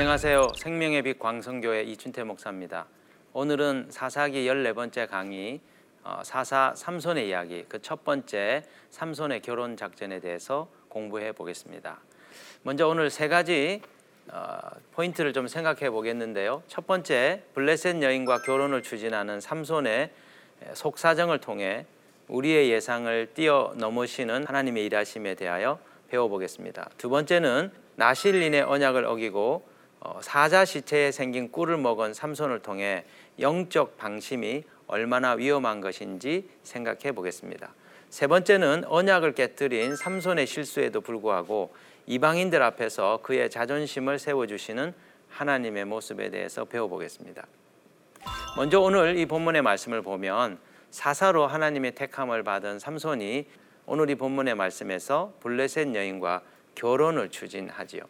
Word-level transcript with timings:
안녕하세요. 0.00 0.52
생명의 0.56 1.02
빛 1.02 1.18
광성교회 1.18 1.82
이춘태 1.82 2.24
목사입니다. 2.24 2.86
오늘은 3.34 3.88
사사기 3.90 4.46
14번째 4.48 5.06
강의 5.06 5.60
어, 6.02 6.22
사사 6.24 6.72
삼손의 6.74 7.28
이야기 7.28 7.66
그 7.68 7.80
첫 7.82 8.02
번째 8.02 8.62
삼손의 8.88 9.42
결혼 9.42 9.76
작전에 9.76 10.20
대해서 10.20 10.68
공부해 10.88 11.32
보겠습니다. 11.32 12.00
먼저 12.62 12.88
오늘 12.88 13.10
세 13.10 13.28
가지 13.28 13.82
어, 14.32 14.58
포인트를 14.92 15.34
좀 15.34 15.46
생각해 15.46 15.90
보겠는데요. 15.90 16.62
첫 16.66 16.86
번째 16.86 17.42
블레셋 17.52 18.02
여인과 18.02 18.40
결혼을 18.40 18.82
추진하는 18.82 19.38
삼손의 19.38 20.12
속사정을 20.72 21.40
통해 21.40 21.84
우리의 22.28 22.70
예상을 22.70 23.34
뛰어넘으시는 23.34 24.46
하나님의 24.46 24.86
일하심에 24.86 25.34
대하여 25.34 25.78
배워보겠습니다. 26.08 26.88
두 26.96 27.10
번째는 27.10 27.70
나실린의 27.96 28.62
언약을 28.62 29.04
어기고 29.04 29.68
어, 29.68 29.69
사자 30.22 30.64
시체에 30.64 31.12
생긴 31.12 31.52
꿀을 31.52 31.76
먹은 31.76 32.14
삼손을 32.14 32.60
통해 32.60 33.04
영적 33.38 33.96
방심이 33.96 34.64
얼마나 34.86 35.32
위험한 35.32 35.80
것인지 35.80 36.48
생각해 36.62 37.12
보겠습니다. 37.12 37.72
세 38.08 38.26
번째는 38.26 38.84
언약을 38.86 39.34
깨뜨린 39.34 39.94
삼손의 39.94 40.46
실수에도 40.46 41.00
불구하고 41.00 41.72
이방인들 42.06 42.60
앞에서 42.60 43.20
그의 43.22 43.50
자존심을 43.50 44.18
세워주시는 44.18 44.94
하나님의 45.28 45.84
모습에 45.84 46.30
대해서 46.30 46.64
배워보겠습니다. 46.64 47.46
먼저 48.56 48.80
오늘 48.80 49.16
이 49.16 49.26
본문의 49.26 49.62
말씀을 49.62 50.02
보면 50.02 50.58
사사로 50.90 51.46
하나님의 51.46 51.94
택함을 51.94 52.42
받은 52.42 52.80
삼손이 52.80 53.46
오늘 53.86 54.10
이 54.10 54.16
본문의 54.16 54.56
말씀에서 54.56 55.32
블레셋 55.40 55.94
여인과 55.94 56.42
결혼을 56.74 57.30
추진하지요. 57.30 58.02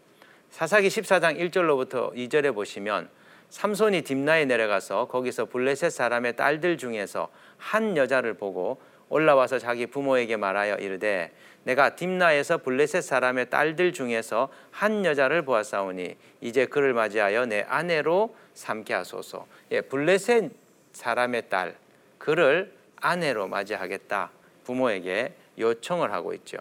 사사기 0.51 0.89
14장 0.89 1.39
1절로부터 1.39 2.13
2절에 2.15 2.53
보시면 2.55 3.09
삼손이 3.51 4.03
딥나에 4.03 4.45
내려가서 4.45 5.07
거기서 5.07 5.47
블레셋 5.47 5.91
사람의 5.93 6.37
딸들 6.37 6.77
중에서 6.77 7.29
한 7.57 7.97
여자를 7.97 8.35
보고 8.35 8.81
올라와서 9.09 9.59
자기 9.59 9.87
부모에게 9.87 10.37
말하여 10.37 10.77
이르되 10.77 11.33
내가 11.65 11.95
딥나에서 11.95 12.59
블레셋 12.59 13.03
사람의 13.03 13.51
딸들 13.51 13.93
중에서 13.93 14.49
한 14.71 15.05
여자를 15.05 15.43
보았사오니 15.43 16.17
이제 16.41 16.67
그를 16.67 16.95
맞이하여 16.95 17.47
내 17.47 17.63
아내로 17.69 18.35
삼게 18.55 18.95
하소서. 18.95 19.47
예, 19.71 19.81
블레셋 19.81 20.53
사람의 20.93 21.49
딸 21.49 21.77
그를 22.19 22.73
아내로 22.97 23.47
맞이하겠다. 23.49 24.31
부모에게 24.65 25.35
요청을 25.59 26.13
하고 26.13 26.33
있죠. 26.35 26.59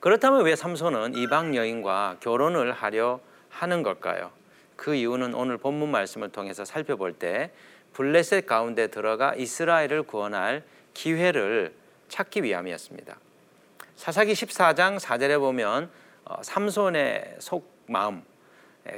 그렇다면 0.00 0.44
왜 0.44 0.54
삼손은 0.54 1.14
이방 1.16 1.56
여인과 1.56 2.18
결혼을 2.20 2.72
하려 2.72 3.20
하는 3.48 3.82
걸까요? 3.82 4.30
그 4.76 4.94
이유는 4.94 5.34
오늘 5.34 5.56
본문 5.56 5.90
말씀을 5.90 6.30
통해서 6.30 6.64
살펴볼 6.64 7.14
때 7.14 7.50
블레셋 7.94 8.46
가운데 8.46 8.88
들어가 8.88 9.34
이스라엘을 9.34 10.02
구원할 10.02 10.62
기회를 10.92 11.74
찾기 12.08 12.42
위함이었습니다. 12.42 13.16
사사기 13.96 14.34
14장 14.34 14.98
4절에 14.98 15.38
보면 15.38 15.90
어, 16.24 16.42
삼손의 16.42 17.36
속마음, 17.38 18.22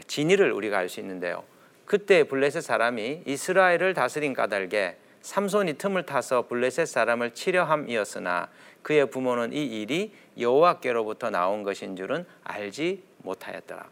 진위를 0.06 0.50
우리가 0.52 0.78
알 0.78 0.88
수 0.88 0.98
있는데요. 1.00 1.44
그때 1.84 2.24
블레셋 2.24 2.62
사람이 2.62 3.22
이스라엘을 3.24 3.94
다스린 3.94 4.34
까닭에 4.34 4.96
삼손이 5.22 5.74
틈을 5.78 6.04
타서 6.04 6.48
블레셋 6.48 6.86
사람을 6.86 7.32
치려함이었으나 7.32 8.48
그의 8.82 9.10
부모는 9.10 9.52
이 9.52 9.64
일이 9.64 10.12
여호와께로부터 10.38 11.30
나온 11.30 11.62
것인 11.62 11.96
줄은 11.96 12.26
알지 12.44 13.02
못하였더라. 13.18 13.88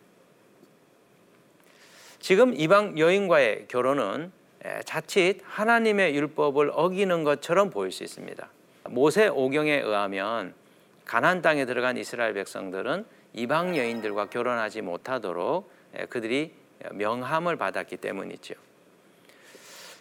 지금 2.19 2.55
이방 2.55 2.99
여인과의 2.99 3.67
결혼은 3.69 4.33
자칫 4.85 5.41
하나님의 5.45 6.15
율법을 6.17 6.73
어기는 6.75 7.25
것처럼 7.25 7.71
보일 7.71 7.93
수 7.93 8.03
있습니다. 8.03 8.49
모세 8.89 9.29
오경에 9.29 9.81
의하면 9.81 10.55
가나안 11.05 11.43
땅에 11.43 11.67
들어간 11.67 11.97
이스라엘 11.97 12.35
백성들은 12.35 13.05
이방 13.35 13.77
여인들과 13.77 14.27
결혼하지 14.27 14.83
못하도록 14.83 15.71
그들이 16.09 16.53
명함을 16.93 17.57
받았기 17.57 17.99
때문이죠. 17.99 18.55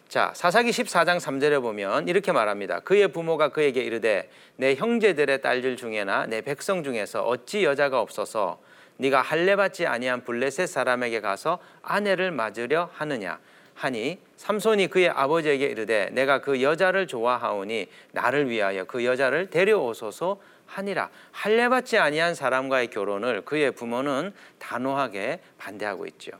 자, 0.07 0.31
사사기 0.35 0.69
14장 0.69 1.19
3절에 1.19 1.61
보면 1.61 2.07
이렇게 2.07 2.31
말합니다. 2.31 2.79
그의 2.81 3.07
부모가 3.07 3.49
그에게 3.49 3.81
이르되 3.81 4.29
내 4.55 4.75
형제들의 4.75 5.41
딸들 5.41 5.77
중에나 5.77 6.27
내 6.27 6.41
백성 6.41 6.83
중에서 6.83 7.23
어찌 7.23 7.63
여자가 7.63 7.99
없어서 7.99 8.59
네가 8.97 9.21
할례 9.21 9.55
받지 9.55 9.85
아니한 9.85 10.23
블레셋 10.23 10.69
사람에게 10.69 11.21
가서 11.21 11.59
아내를 11.81 12.31
맞으려 12.31 12.89
하느냐 12.93 13.39
하니 13.73 14.19
삼손이 14.38 14.88
그의 14.88 15.09
아버지에게 15.09 15.66
이르되 15.66 16.09
내가 16.11 16.39
그 16.39 16.61
여자를 16.61 17.07
좋아하오니 17.07 17.87
나를 18.13 18.49
위하여 18.49 18.85
그 18.85 19.03
여자를 19.03 19.49
데려오소서 19.49 20.39
하니라 20.67 21.09
할례 21.31 21.67
받지 21.67 21.97
아니한 21.97 22.35
사람과의 22.35 22.87
결혼을 22.87 23.41
그의 23.43 23.72
부모는 23.72 24.33
단호하게 24.59 25.39
반대하고 25.57 26.05
있죠. 26.07 26.31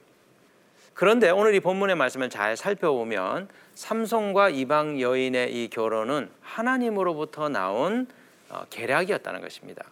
그런데 0.96 1.30
오늘 1.30 1.54
이 1.54 1.60
본문의 1.60 1.96
말씀을 1.98 2.30
잘 2.30 2.56
살펴보면 2.56 3.50
삼손과 3.74 4.50
이방 4.50 5.02
여인의 5.02 5.54
이 5.54 5.70
결혼은 5.70 6.30
하나님으로부터 6.42 7.50
나온 7.50 8.08
어, 8.50 8.64
계략이었다는 8.70 9.42
것입니다. 9.42 9.84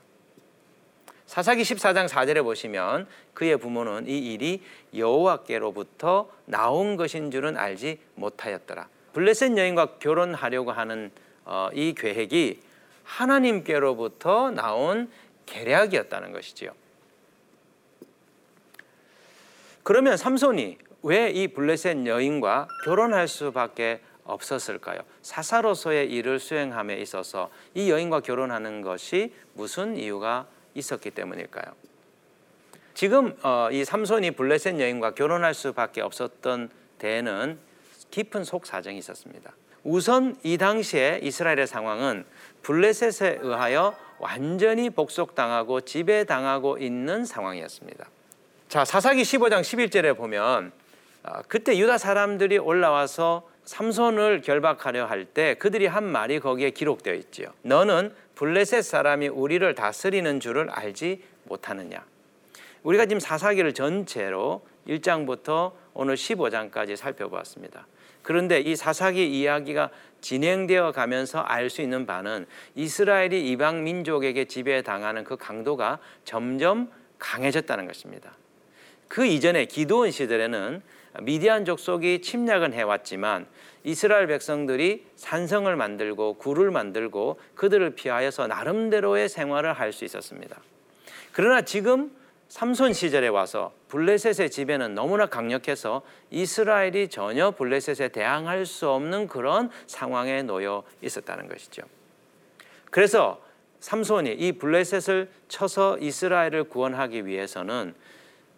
사사기 1.26 1.64
14장 1.64 2.08
4절에 2.08 2.42
보시면 2.44 3.08
그의 3.34 3.58
부모는 3.58 4.08
이 4.08 4.34
일이 4.34 4.62
여호와께로부터 4.96 6.30
나온 6.46 6.96
것인 6.96 7.32
줄은 7.32 7.58
알지 7.58 8.00
못하였더라. 8.16 8.88
블레셋 9.12 9.58
여인과 9.58 9.98
결혼하려고 10.00 10.72
하는 10.72 11.12
어, 11.44 11.68
이 11.74 11.94
계획이 11.98 12.62
하나님께로부터 13.04 14.52
나온 14.52 15.12
계략이었다는 15.48 16.32
것이지요. 16.32 16.72
그러면 19.84 20.18
삼손이 20.18 20.78
왜 21.04 21.32
이 21.34 21.50
블레셋 21.50 22.06
여인과 22.08 22.68
결혼할 22.86 23.28
수밖에 23.28 24.02
없었을까요? 24.24 25.02
사사로서의 25.22 26.10
일을 26.10 26.40
수행함에 26.40 26.96
있어서 27.00 27.50
이 27.74 27.92
여인과 27.92 28.22
결혼하는 28.22 28.82
것이 28.82 29.34
무슨 29.54 29.98
이유가 29.98 30.48
있었기 30.76 31.12
때문일까요? 31.12 31.66
지금 32.94 33.36
어, 33.44 33.68
이 33.72 33.84
삼손이 33.84 34.32
블레셋 34.32 34.80
여인과 34.80 35.14
결혼할 35.14 35.54
수밖에 35.54 36.00
없었던 36.00 36.70
데에는 37.00 37.60
깊은 38.12 38.46
속 38.46 38.66
사정이 38.66 38.98
있었습니다. 39.00 39.54
우선 39.84 40.38
이 40.44 40.58
당시에 40.58 41.20
이스라엘의 41.22 41.68
상황은 41.68 42.24
블레셋에 42.62 43.40
의하여 43.42 43.94
완전히 44.20 44.90
복속당하고 44.90 45.82
지배당하고 45.82 46.78
있는 46.78 47.26
상황이었습니다. 47.26 48.08
자, 48.74 48.84
사사기 48.84 49.22
15장 49.22 49.62
11절에 49.62 50.18
보면 50.18 50.72
어, 51.22 51.42
그때 51.48 51.78
유다 51.78 52.00
사람들이 52.00 52.58
올라와서 52.58 53.48
삼손을 53.66 54.42
결박하려 54.42 55.06
할 55.06 55.26
때 55.26 55.54
그들이 55.54 55.86
한 55.86 56.04
말이 56.04 56.40
거기에 56.40 56.72
기록되어 56.72 57.14
있지요. 57.14 57.50
너는 57.62 58.16
블레셋 58.34 58.84
사람이 58.84 59.28
우리를 59.28 59.76
다스리는 59.76 60.40
줄을 60.40 60.72
알지 60.72 61.22
못하느냐. 61.44 62.04
우리가 62.82 63.06
지금 63.06 63.20
사사기를 63.20 63.74
전체로 63.74 64.66
1장부터 64.88 65.74
오늘 65.94 66.16
15장까지 66.16 66.96
살펴보았습니다. 66.96 67.86
그런데 68.24 68.60
이 68.60 68.76
사사기 68.76 69.40
이야기가 69.40 69.92
진행되어 70.22 70.94
가면서 70.94 71.42
알 71.42 71.70
수 71.70 71.84
있는 71.84 72.08
바는 72.08 72.48
이스라엘이 72.74 73.52
이방 73.52 73.84
민족에게 73.84 74.46
지배당하는 74.46 75.26
그 75.26 75.38
강도가 75.38 76.00
점점 76.26 76.90
강해졌다는 77.20 77.86
것입니다. 77.86 78.32
그 79.14 79.28
이전에 79.28 79.66
기도원 79.66 80.10
시절에는 80.10 80.82
미디안 81.22 81.66
족속이 81.66 82.24
침략은 82.24 82.74
해왔지만 82.74 83.46
이스라엘 83.84 84.26
백성들이 84.26 85.06
산성을 85.18 85.76
만들고 85.76 86.40
굴을 86.40 86.72
만들고 86.72 87.40
그들을 87.54 87.92
피하여서 87.92 88.48
나름대로의 88.48 89.30
생활을 89.30 89.74
할 89.74 89.94
수 89.94 90.04
있었습니다. 90.04 90.60
그러나 91.32 91.62
지금 91.62 92.12
삼손 92.50 92.94
시절에 92.94 93.28
와서 93.28 93.72
블레셋의 93.90 94.50
지배는 94.50 94.96
너무나 94.96 95.28
강력해서 95.28 96.02
이스라엘이 96.32 97.10
전혀 97.10 97.52
블레셋에 97.52 98.08
대항할 98.08 98.66
수 98.66 98.90
없는 98.90 99.28
그런 99.28 99.70
상황에 99.86 100.42
놓여 100.42 100.82
있었다는 101.04 101.50
것이죠. 101.50 101.84
그래서 102.90 103.40
삼손이 103.80 104.32
이 104.32 104.54
블레셋을 104.54 105.30
쳐서 105.50 106.00
이스라엘을 106.00 106.64
구원하기 106.64 107.28
위해서는 107.28 107.94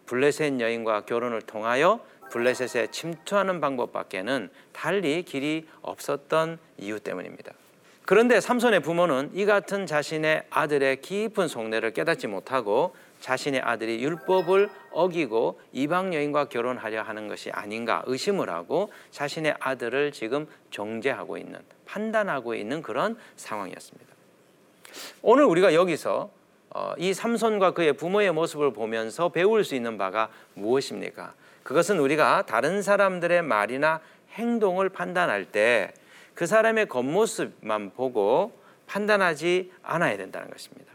블레셋 0.05 0.59
여인과 0.59 1.01
결혼을 1.01 1.41
통하여 1.41 1.99
블레셋에 2.31 2.87
침투하는 2.87 3.61
방법밖에는 3.61 4.49
달리 4.73 5.23
길이 5.23 5.67
없었던 5.81 6.57
이유 6.77 6.99
때문입니다. 6.99 7.53
그런데 8.05 8.39
삼손의 8.39 8.81
부모는 8.81 9.31
이 9.33 9.45
같은 9.45 9.87
자신의 9.87 10.45
아들의 10.51 11.01
깊은 11.01 11.47
속내를 11.47 11.91
깨닫지 11.93 12.27
못하고 12.27 12.95
자신의 13.19 13.61
아들이 13.61 14.03
율법을 14.03 14.69
어기고 14.91 15.59
이방 15.71 16.13
여인과 16.13 16.45
결혼하려 16.45 17.01
하는 17.01 17.27
것이 17.27 17.49
아닌가 17.49 18.03
의심을 18.05 18.49
하고 18.49 18.91
자신의 19.09 19.55
아들을 19.59 20.11
지금 20.11 20.45
정죄하고 20.69 21.37
있는 21.37 21.59
판단하고 21.85 22.53
있는 22.53 22.83
그런 22.83 23.17
상황이었습니다. 23.35 24.13
오늘 25.23 25.45
우리가 25.45 25.73
여기서 25.73 26.29
어, 26.29 26.44
이 26.97 27.13
삼손과 27.13 27.71
그의 27.71 27.93
부모의 27.93 28.31
모습을 28.31 28.73
보면서 28.73 29.29
배울 29.29 29.63
수 29.63 29.75
있는 29.75 29.97
바가 29.97 30.29
무엇입니까? 30.53 31.33
그것은 31.63 31.99
우리가 31.99 32.45
다른 32.45 32.81
사람들의 32.81 33.41
말이나 33.41 34.01
행동을 34.33 34.89
판단할 34.89 35.45
때 35.45 35.93
그 36.35 36.45
사람의 36.45 36.87
겉모습만 36.87 37.91
보고 37.91 38.51
판단하지 38.87 39.71
않아야 39.81 40.17
된다는 40.17 40.51
것입니다. 40.51 40.93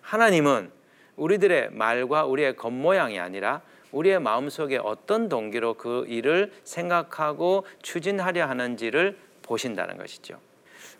하나님은 0.00 0.72
우리들의 1.16 1.70
말과 1.72 2.24
우리의 2.24 2.56
겉모양이 2.56 3.20
아니라 3.20 3.60
우리의 3.92 4.18
마음속에 4.18 4.78
어떤 4.78 5.28
동기로 5.28 5.74
그 5.74 6.06
일을 6.08 6.50
생각하고 6.64 7.66
추진하려 7.82 8.46
하는지를 8.46 9.18
보신다는 9.42 9.98
것이죠. 9.98 10.40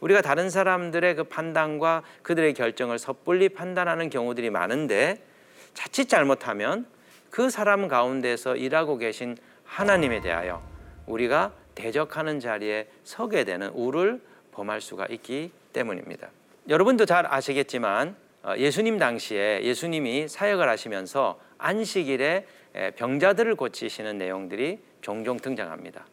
우리가 0.03 0.21
다른 0.21 0.51
사람들의 0.51 1.15
그 1.15 1.25
판단과 1.25 2.03
그들의 2.23 2.55
결정을 2.55 2.99
섣불리 2.99 3.49
판단하는 3.51 4.11
경우들이 4.11 4.51
많은데 4.51 5.23
자칫 5.75 6.09
잘못하면 6.09 6.87
그 7.31 7.49
사람 7.51 7.89
가운데서 7.89 8.57
일하고 8.57 8.99
계신 8.99 9.37
하나님에 9.65 10.21
대하여 10.21 10.61
우리가 11.07 11.53
대적하는 11.75 12.41
자리에 12.41 12.89
서게 13.05 13.45
되는 13.45 13.69
우를 13.69 14.21
범할 14.51 14.81
수가 14.81 15.07
있기 15.07 15.53
때문입니다. 15.73 16.29
여러분도 16.69 17.07
잘 17.07 17.25
아시겠지만 17.33 18.17
어, 18.43 18.55
예수님 18.59 18.99
당시에 18.99 19.63
예수님이 19.63 20.27
사역을 20.27 20.69
하시면서 20.69 21.39
안식일에 21.59 22.47
병자들을 22.97 23.55
고치시는 23.55 24.19
내용들이 24.19 24.81
종종 25.01 25.37
등장합니다. 25.37 26.07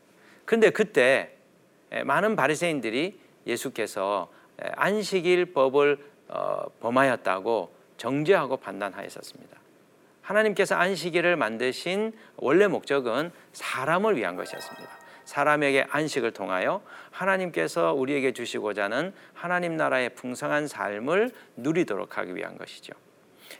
그런데 0.46 0.70
그때 0.70 1.32
많은 2.06 2.36
바리새인들이 2.36 3.20
예수께서 3.46 4.30
안식일 4.76 5.54
법을 5.54 5.98
어, 6.28 6.66
범하였다고 6.80 7.74
정죄하고 7.98 8.58
판단하였었습니다. 8.58 9.58
하나님께서 10.22 10.76
안식일을 10.76 11.36
만드신 11.36 12.14
원래 12.38 12.68
목적은 12.68 13.32
사람을 13.54 14.16
위한 14.16 14.36
것이었습니다. 14.36 15.00
사람에게 15.26 15.88
안식을 15.90 16.32
통하여 16.32 16.82
하나님께서 17.12 17.94
우리에게 17.94 18.34
주시고자 18.34 18.86
하는 18.86 19.14
하나님 19.34 19.76
나라의 19.76 20.16
풍성한 20.16 20.68
삶을 20.68 21.32
누리도록 21.56 22.18
하기 22.18 22.36
위한 22.36 22.58
것이죠. 22.58 22.94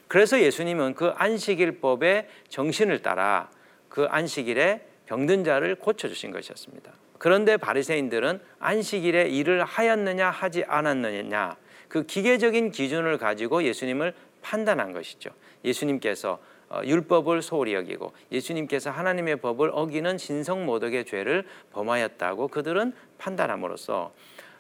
그래서 0.08 0.40
예수님은 0.40 0.96
그 0.96 1.10
안식일법의 1.16 2.28
정신을 2.50 3.02
따라 3.02 3.50
그 3.88 4.06
안식일에 4.06 4.86
병든 5.08 5.44
자를 5.44 5.76
고쳐 5.76 6.08
주신 6.08 6.32
것이었습니다. 6.32 6.92
그런데 7.20 7.58
바리새인들은 7.58 8.40
안식일에 8.58 9.30
일을 9.30 9.64
하였느냐 9.64 10.32
하지 10.32 10.64
않았느냐 10.64 11.58
그 11.88 12.04
기계적인 12.04 12.72
기준을 12.72 13.18
가지고 13.18 13.64
예수님을 13.64 14.14
판단한 14.42 14.94
것이죠. 14.94 15.30
예수님께서 15.64 16.40
어, 16.70 16.82
율법을 16.84 17.42
소홀히 17.42 17.74
여기고 17.74 18.14
예수님께서 18.32 18.92
하나님의 18.92 19.38
법을 19.38 19.72
어기는 19.74 20.18
신성 20.18 20.66
모독의 20.66 21.06
죄를 21.06 21.44
범하였다고 21.74 22.48
그들은 22.48 22.94
판단함으로써 23.18 24.14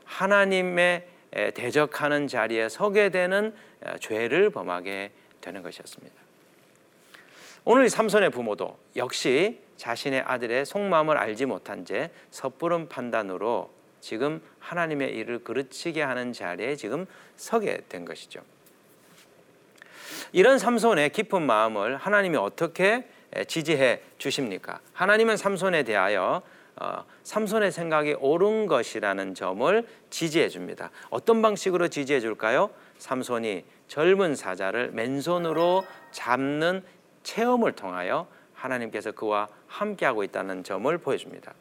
하나님의 0.06 1.07
대적하는 1.53 2.27
자리에 2.27 2.67
서게 2.67 3.09
되는 3.09 3.53
죄를 4.00 4.50
범하게 4.50 5.11
되는 5.39 5.61
것이었습니다. 5.61 6.15
오늘 7.65 7.88
삼손의 7.89 8.31
부모도 8.31 8.79
역시 8.95 9.59
자신의 9.80 10.24
아들의 10.26 10.66
속마음을 10.66 11.18
알지 11.18 11.46
못한 11.46 11.86
채 11.86 12.12
섣부른 12.31 12.90
판단으로 12.90 13.72
지금 14.02 14.42
하나님의 14.60 15.16
일을 15.16 15.44
그르치게 15.44 16.04
하는 16.04 16.34
자리에 16.34 16.76
지금 16.76 17.06
서게 17.38 17.81
된 17.88 18.04
것이죠. 18.04 18.42
이런 20.34 20.60
삼손의 20.60 21.12
깊은 21.12 21.42
마음을 21.42 21.96
하나님이 21.96 22.36
어떻게 22.38 23.08
지지해 23.48 24.02
주십니까? 24.18 24.81
하나님은 24.94 25.38
삼손에 25.38 25.84
대하여 25.84 26.42
어, 26.76 27.04
삼손의 27.24 27.72
생각이 27.72 28.16
옳은 28.20 28.68
것이라는 28.68 29.34
점을 29.34 29.88
지지해 30.10 30.50
줍니다. 30.50 30.92
어떤 31.10 31.42
방식으로 31.42 31.88
지지해 31.90 32.20
줄까요? 32.20 32.70
삼손이 32.98 33.66
젊은 33.88 34.36
사자를 34.36 34.92
맨손으로 34.92 35.86
잡는 36.12 36.84
체험을 37.24 37.74
통하여 37.74 38.28
하나님께서 38.59 39.11
그와 39.11 39.47
함께하고 39.67 40.23
있다는 40.23 40.63
점을 40.63 40.97
보여줍니다. 40.97 41.53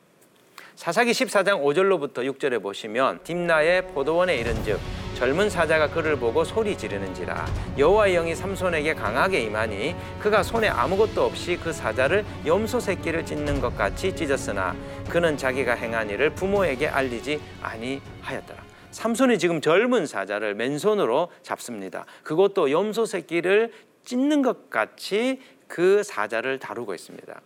사사기 0.75 1.11
14장 1.11 1.61
5절로부터 1.65 2.19
6절에 2.19 2.63
보시면 2.63 3.25
딥나의 3.25 3.89
포도원에 3.89 4.37
이른즉 4.37 4.79
젊은 5.17 5.51
사자가 5.51 5.91
그를 5.91 6.15
보고 6.17 6.45
소리 6.45 6.79
지르는지라 6.79 7.47
여호와의 7.77 8.15
영이 8.15 8.37
삼손에게 8.37 8.95
강하게 8.95 9.41
임하니 9.41 9.97
그가 10.21 10.45
손에 10.45 10.69
아무것도 10.69 11.25
없이 11.25 11.57
그 11.57 11.73
사자를 11.73 12.25
염소 12.47 12.79
새끼를 12.79 13.27
찢는 13.27 13.61
것 13.61 13.77
같이 13.77 14.15
찢었으나 14.15 14.77
그는 15.11 15.37
자기가 15.37 15.75
행한 15.75 16.11
일을 16.11 16.31
부모에게 16.31 16.87
알리지 16.87 17.41
아니하였더라. 17.61 18.63
삼손이 18.93 19.41
지금 19.41 19.61
젊은 19.61 20.07
사자를 20.07 20.55
맨손으로 20.55 21.31
잡습니다. 21.43 22.07
그것도 22.23 22.71
염소 22.71 23.05
새끼를 23.05 23.73
찢는 24.05 24.43
것 24.43 24.71
같이 24.71 25.41
그 25.69 26.03
사자를 26.03 26.59
다루고 26.59 26.95
있습니다. 26.95 27.41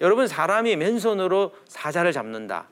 여러분 0.00 0.26
사람이 0.26 0.76
맨손으로 0.76 1.54
사자를 1.66 2.12
잡는다. 2.12 2.68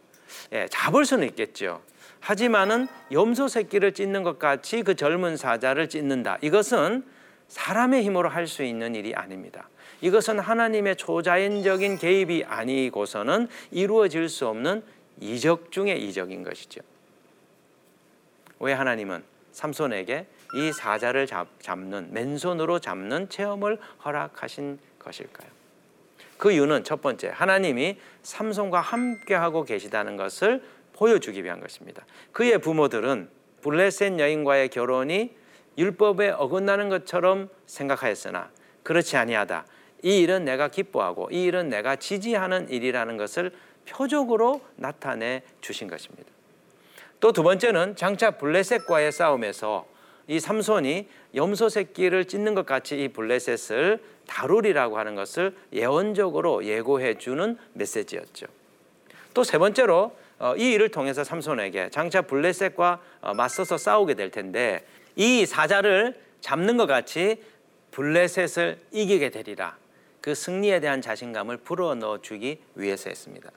예, 0.53 0.67
잡을 0.71 1.05
수는 1.05 1.27
있겠죠. 1.29 1.83
하지만은 2.21 2.89
염소 3.13 3.47
새끼를 3.47 3.93
찢는 3.93 4.23
것 4.23 4.39
같이 4.39 4.83
그 4.83 4.97
젊은 4.97 5.37
사자를 5.37 5.89
찢는다. 5.89 6.39
이것은 6.41 7.05
사람의 7.49 8.03
힘으로 8.03 8.29
할 8.29 8.49
수 8.49 8.65
있는 8.65 8.95
일이 8.95 9.15
아닙니다. 9.15 9.69
이것은 10.01 10.41
하나님의 10.41 10.97
초자연적인 10.97 11.99
개입이 11.99 12.45
아니고서는 12.45 13.49
이루어질 13.71 14.29
수 14.29 14.49
없는 14.49 14.83
이적 15.21 15.71
중의 15.71 16.03
이적인 16.07 16.43
것이죠. 16.43 16.81
왜 18.59 18.73
하나님은 18.73 19.23
삼손에게 19.53 20.27
이 20.55 20.73
사자를 20.73 21.27
잡, 21.27 21.49
잡는 21.61 22.13
맨손으로 22.13 22.79
잡는 22.79 23.29
체험을 23.29 23.79
허락하신 24.05 24.79
것일까요? 24.99 25.51
그 26.39 26.53
이유는 26.53 26.85
첫 26.85 27.01
번째 27.01 27.31
하나님이 27.33 27.99
삼손과 28.23 28.81
함께하고 28.81 29.65
계시다는 29.65 30.17
것을 30.17 30.63
보여주기 30.93 31.45
위한 31.45 31.61
것입니다. 31.61 32.05
그의 32.33 32.59
부모들은 32.59 33.29
블레셋 33.63 34.19
여인과의 34.19 34.69
결혼이 34.69 35.35
율법에 35.79 36.31
어긋나는 36.31 36.89
것처럼 36.89 37.49
생각하였으나 37.67 38.51
그렇지 38.83 39.17
아니하다. 39.17 39.67
이 40.03 40.21
일은 40.21 40.45
내가 40.45 40.69
기뻐하고 40.69 41.29
이 41.31 41.45
일은 41.45 41.69
내가 41.69 41.97
지지하는 41.97 42.69
일이라는 42.69 43.17
것을 43.17 43.53
표적으로 43.89 44.63
나타내 44.77 45.43
주신 45.61 45.89
것입니다. 45.89 46.31
또 47.21 47.33
두 47.33 47.43
번째는 47.43 47.97
장차 47.97 48.33
블레셋과의 48.33 49.11
싸움에서 49.11 49.87
이 50.29 50.41
삼손이 50.41 51.09
염소 51.35 51.69
새끼를 51.69 52.25
찢는 52.25 52.55
것 52.55 52.67
같이 52.67 53.03
이 53.03 53.09
블레셋을 53.09 54.01
다루리라고 54.27 54.99
하는 54.99 55.15
것을 55.15 55.55
예언적으로 55.73 56.65
예고해 56.65 57.19
주는 57.19 57.57
메시지였죠. 57.75 58.47
또 59.35 59.45
세 59.45 59.59
번째로 59.59 60.17
어, 60.39 60.55
이 60.57 60.73
일을 60.73 60.91
통해서 60.91 61.25
삼손에게 61.25 61.91
장차 61.91 62.23
블레셋과 62.23 63.01
어, 63.23 63.35
맞서서 63.35 63.79
싸우게 63.79 64.15
될 64.15 64.31
텐데 64.31 64.85
이 65.15 65.47
사자를 65.47 66.15
잡는 66.41 66.77
것 66.77 66.87
같이 66.87 67.43
블레셋을 67.93 68.79
이기게 68.93 69.31
되리라. 69.31 69.77
그 70.21 70.35
승리에 70.35 70.81
대한 70.81 71.01
자신감을 71.01 71.59
불어넣어 71.59 72.21
주기 72.21 72.59
위해서였습니다. 72.75 73.51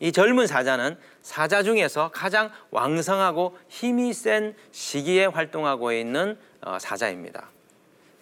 이 0.00 0.12
젊은 0.12 0.46
사자는 0.46 0.96
사자 1.22 1.62
중에서 1.62 2.10
가장 2.10 2.50
왕성하고 2.70 3.56
힘이 3.68 4.12
센 4.12 4.54
시기에 4.72 5.26
활동하고 5.26 5.92
있는 5.92 6.38
어, 6.62 6.78
사자입니다. 6.78 7.50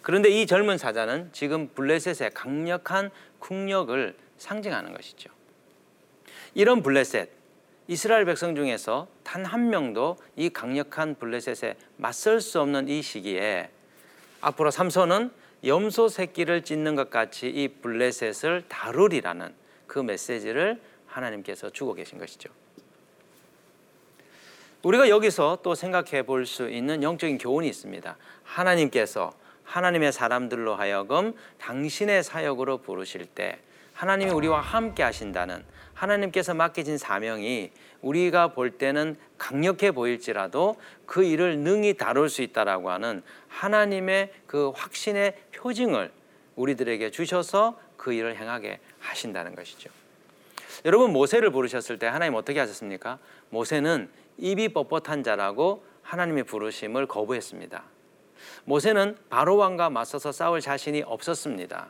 그런데 0.01 0.29
이 0.29 0.45
젊은 0.45 0.77
사자는 0.77 1.29
지금 1.31 1.69
블레셋의 1.69 2.31
강력한 2.33 3.09
국력을 3.39 4.15
상징하는 4.37 4.93
것이죠. 4.93 5.29
이런 6.53 6.81
블레셋, 6.81 7.29
이스라엘 7.87 8.25
백성 8.25 8.55
중에서 8.55 9.07
단 9.23 9.45
한 9.45 9.69
명도 9.69 10.17
이 10.35 10.49
강력한 10.49 11.15
블레셋에 11.15 11.75
맞설 11.97 12.41
수 12.41 12.59
없는 12.61 12.87
이 12.87 13.01
시기에 13.01 13.69
앞으로 14.41 14.71
삼손은 14.71 15.31
염소 15.65 16.07
새끼를 16.07 16.63
찢는 16.63 16.95
것 16.95 17.09
같이 17.09 17.47
이 17.49 17.67
블레셋을 17.67 18.65
다루리라는 18.67 19.53
그 19.87 19.99
메시지를 19.99 20.79
하나님께서 21.09 21.69
주고 21.69 21.93
계신 21.93 22.17
것이죠. 22.17 22.49
우리가 24.83 25.09
여기서 25.09 25.59
또 25.61 25.75
생각해 25.75 26.23
볼 26.23 26.45
수 26.45 26.69
있는 26.69 27.03
영적인 27.03 27.37
교훈이 27.37 27.67
있습니다. 27.67 28.15
하나님께서 28.43 29.33
하나님의 29.65 30.11
사람들로 30.13 30.75
하여금 30.75 31.33
당신의 31.59 32.23
사역으로 32.23 32.77
부르실 32.79 33.25
때 33.25 33.59
하나님이 33.93 34.31
우리와 34.31 34.61
함께 34.61 35.03
하신다는 35.03 35.63
하나님께서 35.93 36.53
맡기신 36.53 36.97
사명이 36.97 37.71
우리가 38.01 38.53
볼 38.53 38.71
때는 38.77 39.17
강력해 39.37 39.91
보일지라도 39.91 40.77
그 41.05 41.23
일을 41.23 41.59
능히 41.59 41.95
다룰 41.95 42.29
수 42.29 42.41
있다라고 42.41 42.89
하는 42.89 43.21
하나님의 43.49 44.31
그 44.47 44.71
확신의 44.73 45.35
표징을 45.53 46.09
우리들에게 46.55 47.11
주셔서 47.11 47.77
그 47.97 48.13
일을 48.13 48.37
행하게 48.37 48.79
하신다는 48.99 49.55
것이죠. 49.55 49.89
여러분 50.85 51.11
모세를 51.11 51.51
부르셨을 51.51 51.99
때 51.99 52.07
하나님 52.07 52.35
어떻게 52.35 52.59
하셨습니까? 52.59 53.19
모세는 53.49 54.09
입이 54.37 54.69
뻣뻣한 54.69 55.23
자라고 55.23 55.83
하나님의 56.01 56.43
부르심을 56.43 57.07
거부했습니다. 57.07 57.83
모세는 58.63 59.17
바로 59.29 59.57
왕과 59.57 59.89
맞서서 59.89 60.31
싸울 60.31 60.61
자신이 60.61 61.03
없었습니다. 61.05 61.89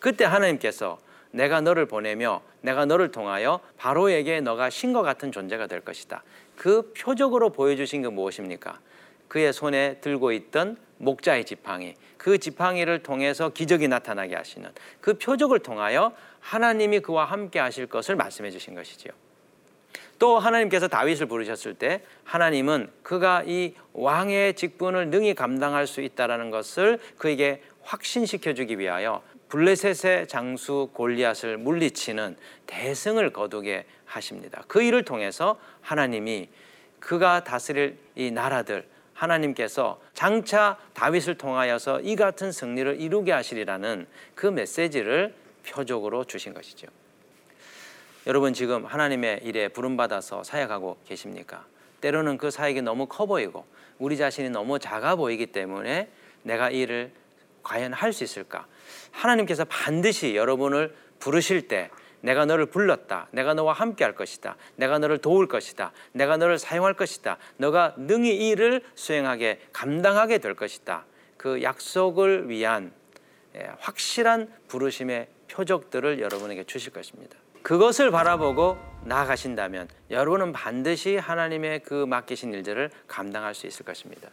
그때 0.00 0.24
하나님께서 0.24 0.98
내가 1.30 1.60
너를 1.60 1.86
보내며 1.86 2.42
내가 2.60 2.86
너를 2.86 3.10
통하여 3.10 3.60
바로에게 3.76 4.40
너가 4.40 4.70
신과 4.70 5.02
같은 5.02 5.32
존재가 5.32 5.66
될 5.66 5.80
것이다. 5.80 6.22
그 6.56 6.92
표적으로 6.96 7.50
보여주신 7.50 8.02
게 8.02 8.08
무엇입니까? 8.08 8.80
그의 9.28 9.52
손에 9.52 9.98
들고 10.00 10.32
있던 10.32 10.76
목자의 10.98 11.44
지팡이, 11.44 11.94
그 12.24 12.38
지팡이를 12.38 13.02
통해서 13.02 13.50
기적이 13.50 13.88
나타나게 13.88 14.34
하시는 14.34 14.70
그 15.02 15.18
표적을 15.18 15.58
통하여 15.58 16.14
하나님이 16.40 17.00
그와 17.00 17.26
함께 17.26 17.58
하실 17.58 17.86
것을 17.86 18.16
말씀해 18.16 18.50
주신 18.50 18.74
것이지요. 18.74 19.12
또 20.18 20.38
하나님께서 20.38 20.88
다윗을 20.88 21.26
부르셨을 21.26 21.74
때 21.74 22.00
하나님은 22.24 22.90
그가 23.02 23.42
이 23.44 23.74
왕의 23.92 24.54
직분을 24.54 25.08
능히 25.08 25.34
감당할 25.34 25.86
수 25.86 26.00
있다라는 26.00 26.50
것을 26.50 26.98
그에게 27.18 27.62
확신시켜 27.82 28.54
주기 28.54 28.78
위하여 28.78 29.22
블레셋의 29.50 30.26
장수 30.26 30.88
골리앗을 30.94 31.58
물리치는 31.58 32.38
대승을 32.64 33.34
거두게 33.34 33.84
하십니다. 34.06 34.64
그 34.66 34.80
일을 34.80 35.04
통해서 35.04 35.60
하나님이 35.82 36.48
그가 37.00 37.44
다스릴 37.44 37.98
이 38.14 38.30
나라들 38.30 38.93
하나님께서 39.14 40.00
장차 40.12 40.76
다윗을 40.92 41.36
통하여서 41.36 42.00
이 42.00 42.16
같은 42.16 42.52
승리를 42.52 43.00
이루게 43.00 43.32
하시리라는 43.32 44.06
그 44.34 44.46
메시지를 44.46 45.34
표적으로 45.66 46.24
주신 46.24 46.52
것이죠. 46.52 46.88
여러분 48.26 48.52
지금 48.54 48.84
하나님의 48.84 49.40
일에 49.44 49.68
부름받아서 49.68 50.44
사역하고 50.44 50.98
계십니까? 51.06 51.64
때로는 52.00 52.38
그 52.38 52.50
사역이 52.50 52.82
너무 52.82 53.06
커 53.06 53.26
보이고 53.26 53.64
우리 53.98 54.16
자신이 54.16 54.50
너무 54.50 54.78
작아 54.78 55.16
보이기 55.16 55.46
때문에 55.46 56.08
내가 56.42 56.70
이 56.70 56.80
일을 56.80 57.12
과연 57.62 57.92
할 57.92 58.12
수 58.12 58.24
있을까? 58.24 58.66
하나님께서 59.10 59.64
반드시 59.64 60.36
여러분을 60.36 60.94
부르실 61.18 61.68
때 61.68 61.90
내가 62.24 62.46
너를 62.46 62.66
불렀다. 62.66 63.28
내가 63.32 63.52
너와 63.52 63.74
함께 63.74 64.02
할 64.02 64.14
것이다. 64.14 64.56
내가 64.76 64.98
너를 64.98 65.18
도울 65.18 65.46
것이다. 65.46 65.92
내가 66.12 66.38
너를 66.38 66.58
사용할 66.58 66.94
것이다. 66.94 67.36
너가 67.58 67.94
능히 67.98 68.34
이 68.34 68.48
일을 68.48 68.82
수행하게 68.94 69.60
감당하게 69.72 70.38
될 70.38 70.54
것이다. 70.54 71.04
그 71.36 71.62
약속을 71.62 72.48
위한 72.48 72.92
예, 73.56 73.70
확실한 73.78 74.50
부르심의 74.68 75.28
표적들을 75.48 76.18
여러분에게 76.20 76.64
주실 76.64 76.92
것입니다. 76.92 77.36
그것을 77.62 78.10
바라보고 78.10 78.78
나아가신다면 79.04 79.88
여러분은 80.10 80.52
반드시 80.52 81.16
하나님의 81.16 81.82
그 81.82 82.06
맡기신 82.06 82.54
일들을 82.54 82.90
감당할 83.06 83.54
수 83.54 83.66
있을 83.66 83.84
것입니다. 83.84 84.30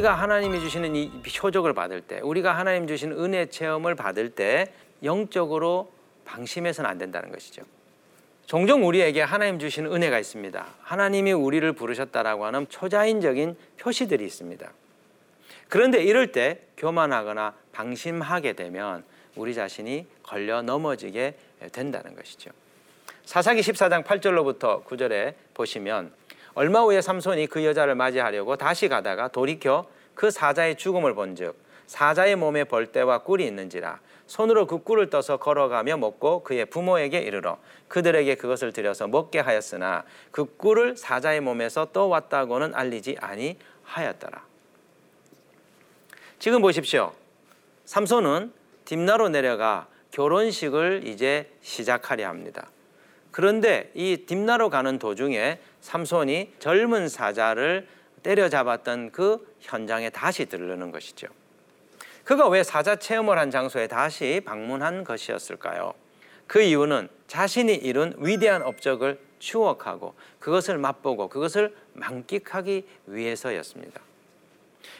우리가 0.00 0.14
하나님이 0.14 0.60
주시는 0.60 0.96
이 0.96 1.10
표적을 1.20 1.74
받을 1.74 2.00
때, 2.00 2.20
우리가 2.20 2.56
하나님 2.56 2.86
주시는 2.86 3.18
은혜 3.22 3.46
체험을 3.46 3.94
받을 3.94 4.30
때 4.30 4.72
영적으로 5.02 5.92
방심해서는 6.24 6.88
안 6.88 6.96
된다는 6.96 7.30
것이죠. 7.30 7.62
종종 8.46 8.86
우리에게 8.86 9.20
하나님 9.20 9.58
주시는 9.58 9.92
은혜가 9.92 10.18
있습니다. 10.18 10.66
하나님이 10.80 11.32
우리를 11.32 11.70
부르셨다라고 11.72 12.46
하는 12.46 12.66
초자인적인 12.68 13.56
표시들이 13.78 14.24
있습니다. 14.24 14.72
그런데 15.68 16.02
이럴 16.02 16.32
때 16.32 16.60
교만하거나 16.78 17.54
방심하게 17.72 18.54
되면 18.54 19.04
우리 19.36 19.54
자신이 19.54 20.06
걸려 20.22 20.62
넘어지게 20.62 21.34
된다는 21.72 22.14
것이죠. 22.14 22.50
사사기 23.26 23.60
14장 23.60 24.04
8절로부터 24.04 24.82
9절에 24.84 25.34
보시면 25.52 26.10
얼마 26.54 26.80
후에 26.80 27.00
삼손이 27.00 27.46
그 27.46 27.64
여자를 27.64 27.94
맞이하려고 27.94 28.56
다시 28.56 28.88
가다가 28.88 29.28
돌이켜 29.28 29.86
그 30.14 30.30
사자의 30.30 30.76
죽음을 30.76 31.14
본즉 31.14 31.56
사자의 31.86 32.36
몸에 32.36 32.64
벌떼와 32.64 33.18
꿀이 33.18 33.44
있는지라 33.46 34.00
손으로 34.26 34.66
그 34.68 34.78
꿀을 34.78 35.10
떠서 35.10 35.38
걸어가며 35.38 35.96
먹고 35.96 36.44
그의 36.44 36.66
부모에게 36.66 37.18
이르러 37.18 37.58
그들에게 37.88 38.36
그것을 38.36 38.72
들여서 38.72 39.08
먹게 39.08 39.40
하였으나 39.40 40.04
그 40.30 40.56
꿀을 40.56 40.96
사자의 40.96 41.40
몸에서 41.40 41.86
떠왔다고는 41.86 42.74
알리지 42.76 43.16
아니하였더라. 43.18 44.44
지금 46.38 46.62
보십시오. 46.62 47.12
삼손은 47.86 48.52
딥나로 48.84 49.30
내려가 49.30 49.88
결혼식을 50.12 51.02
이제 51.06 51.50
시작하려 51.60 52.28
합니다. 52.28 52.70
그런데 53.32 53.90
이 53.94 54.24
딥나로 54.26 54.70
가는 54.70 54.98
도중에 54.98 55.58
삼손이 55.80 56.54
젊은 56.58 57.08
사자를 57.08 57.86
때려잡았던 58.22 59.12
그 59.12 59.54
현장에 59.60 60.10
다시 60.10 60.46
들르는 60.46 60.90
것이죠. 60.90 61.28
그가 62.24 62.48
왜 62.48 62.62
사자 62.62 62.96
체험을 62.96 63.38
한 63.38 63.50
장소에 63.50 63.86
다시 63.86 64.40
방문한 64.44 65.04
것이었을까요? 65.04 65.94
그 66.46 66.60
이유는 66.60 67.08
자신이 67.26 67.74
이룬 67.74 68.14
위대한 68.18 68.62
업적을 68.62 69.18
추억하고 69.38 70.14
그것을 70.38 70.78
맛보고 70.78 71.28
그것을 71.28 71.74
만끽하기 71.94 72.86
위해서였습니다. 73.06 74.00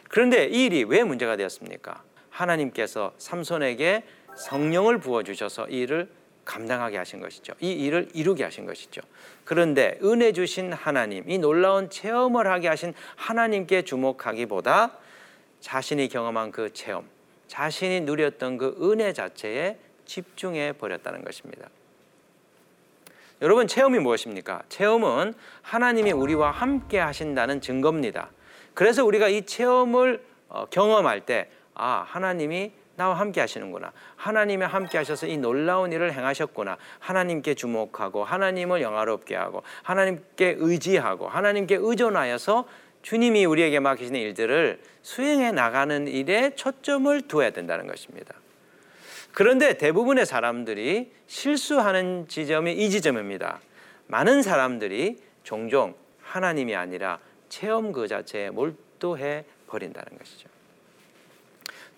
그런데 0.09 0.47
이 0.47 0.65
일이 0.65 0.85
왜 0.85 1.05
문제가 1.05 1.37
되었습니까? 1.37 2.03
하나님께서 2.31 3.13
삼손에게 3.19 4.05
성령을 4.37 4.99
부어 4.99 5.23
주셔서 5.23 5.69
이 5.69 5.81
일을 5.81 6.09
감당하게 6.51 6.97
하신 6.97 7.21
것이죠. 7.21 7.53
이 7.61 7.71
일을 7.71 8.09
이루게 8.13 8.43
하신 8.43 8.67
것이죠. 8.67 9.03
그런데 9.45 10.01
은혜 10.03 10.33
주신 10.33 10.73
하나님, 10.73 11.31
이 11.31 11.39
놀라운 11.39 11.89
체험을 11.89 12.49
하게 12.49 12.67
하신 12.67 12.93
하나님께 13.15 13.83
주목하기보다 13.83 14.99
자신이 15.61 16.09
경험한 16.09 16.51
그 16.51 16.73
체험, 16.73 17.05
자신이 17.47 18.01
누렸던 18.01 18.59
그 18.59 18.77
은혜 18.83 19.13
자체에 19.13 19.79
집중해 20.07 20.73
버렸다는 20.73 21.25
것입니다. 21.25 21.69
여러분, 23.43 23.69
체험이 23.69 24.01
무엇입니까? 24.01 24.65
체험은 24.69 25.35
하나님이 25.63 26.11
우리와 26.11 26.51
함께 26.51 26.99
하신다는 26.99 27.61
증거입니다. 27.61 28.31
그래서 28.75 29.05
우리가 29.05 29.29
이 29.29 29.47
체험을 29.47 30.29
어, 30.49 30.67
경험할 30.67 31.21
때, 31.27 31.49
아, 31.75 32.05
하나님이 32.09 32.73
나와 33.01 33.15
함께 33.15 33.41
하시는구나. 33.41 33.93
하나님이 34.17 34.67
함께 34.67 34.99
하셔서 34.99 35.27
이 35.27 35.39
놀라운 35.39 35.91
일을 35.91 36.13
행하셨구나. 36.13 36.77
하나님께 36.99 37.55
주목하고 37.55 38.25
하나님을 38.25 38.83
영화롭게 38.83 39.37
하고 39.37 39.63
하나님께 39.83 40.57
의지하고 40.59 41.27
하나님께 41.27 41.79
의존하여서 41.81 42.69
주님이 43.01 43.47
우리에게 43.47 43.81
맡기시는 43.81 44.21
일들을 44.21 44.83
수행해 45.01 45.51
나가는 45.51 46.07
일에 46.09 46.55
초점을 46.55 47.23
두어야 47.23 47.49
된다는 47.53 47.87
것입니다. 47.87 48.35
그런데 49.33 49.79
대부분의 49.79 50.27
사람들이 50.27 51.11
실수하는 51.27 52.29
지점이 52.29 52.75
이 52.75 52.91
지점입니다. 52.91 53.61
많은 54.09 54.43
사람들이 54.43 55.17
종종 55.43 55.95
하나님이 56.21 56.77
아니라 56.77 57.19
체험 57.49 57.93
그 57.93 58.09
자체에 58.09 58.51
몰두해 58.51 59.47
버린다는 59.69 60.19
것이죠. 60.19 60.50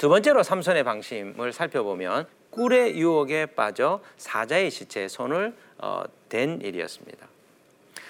두 0.02 0.08
번째로 0.08 0.42
삼손의 0.42 0.82
방심을 0.82 1.52
살펴보면 1.52 2.26
꿀의 2.50 2.96
유혹에 2.96 3.46
빠져 3.46 4.00
사자의 4.16 4.68
시체에 4.68 5.06
손을 5.06 5.54
어, 5.78 6.02
된 6.28 6.60
일이었습니다. 6.60 7.24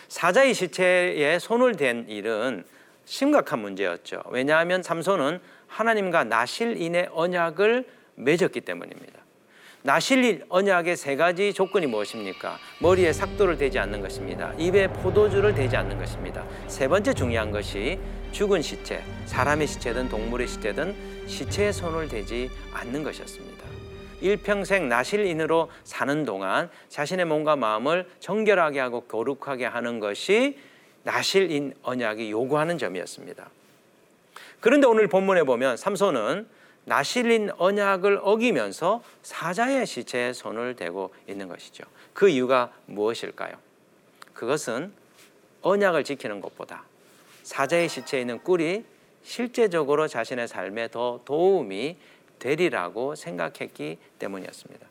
사자의 0.09 0.55
시체에 0.55 1.39
손을 1.39 1.77
댄 1.77 2.09
일은 2.09 2.65
심각한 3.05 3.59
문제였죠. 3.59 4.23
왜냐하면 4.31 4.83
삼손은 4.83 5.41
하나님과 5.67 6.25
나실인의 6.25 7.11
언약을 7.13 7.85
맺었기 8.15 8.63
때문입니다. 8.63 9.21
나실인 9.83 10.45
언약의 10.49 10.97
세 10.97 11.17
가지 11.17 11.53
조건이 11.53 11.87
무엇입니까? 11.89 12.57
머리에 12.81 13.13
삭도를 13.13 13.59
대지 13.59 13.79
않는 13.79 14.01
것입니다. 14.01 14.55
입에 14.57 14.89
포도주를 14.89 15.55
대지 15.55 15.77
않는 15.77 15.99
것입니다. 15.99 16.43
세 16.69 16.89
번째 16.89 17.13
중요한 17.13 17.51
것이 17.51 17.99
죽은 18.33 18.63
시체, 18.63 19.05
사람의 19.27 19.67
시체든 19.67 20.09
동물의 20.09 20.49
시체든 20.49 21.29
시체에 21.29 21.71
손을 21.71 22.09
대지 22.09 22.51
않는 22.73 23.03
것이었습니다. 23.03 23.63
일평생 24.23 24.89
나실인으로 24.89 25.71
사는 25.85 26.25
동안 26.25 26.71
자신의 26.89 27.27
몸과 27.27 27.57
마음을 27.57 28.09
정결하게 28.21 28.81
하고 28.81 29.03
거룩하게 29.03 29.67
하는 29.67 30.01
것이 30.01 30.59
나실인 31.03 31.75
언약이 31.83 32.31
요구하는 32.31 32.79
점이었습니다. 32.79 33.51
그런데 34.61 34.87
오늘 34.87 35.09
본문에 35.09 35.43
보면 35.43 35.77
삼손은 35.77 36.47
나실린 36.85 37.51
언약을 37.59 38.21
어기면서 38.23 39.03
사자의 39.23 39.87
시체에 39.87 40.33
손을 40.33 40.75
대고 40.75 41.13
있는 41.29 41.49
것이죠. 41.49 41.85
그 42.13 42.29
이유가 42.29 42.73
무엇일까요? 42.87 43.55
그것은 44.33 44.93
언약을 45.63 46.05
지키는 46.05 46.41
것보다 46.41 46.85
사자의 47.43 47.89
시체에 47.89 48.21
있는 48.21 48.39
꿀이 48.43 48.85
실제적으로 49.23 50.09
자신의 50.09 50.49
삶에 50.49 50.89
더 50.89 51.21
도움이 51.25 51.97
되리라고 52.39 53.15
생각했기 53.15 53.99
때문이었습니다. 54.19 54.87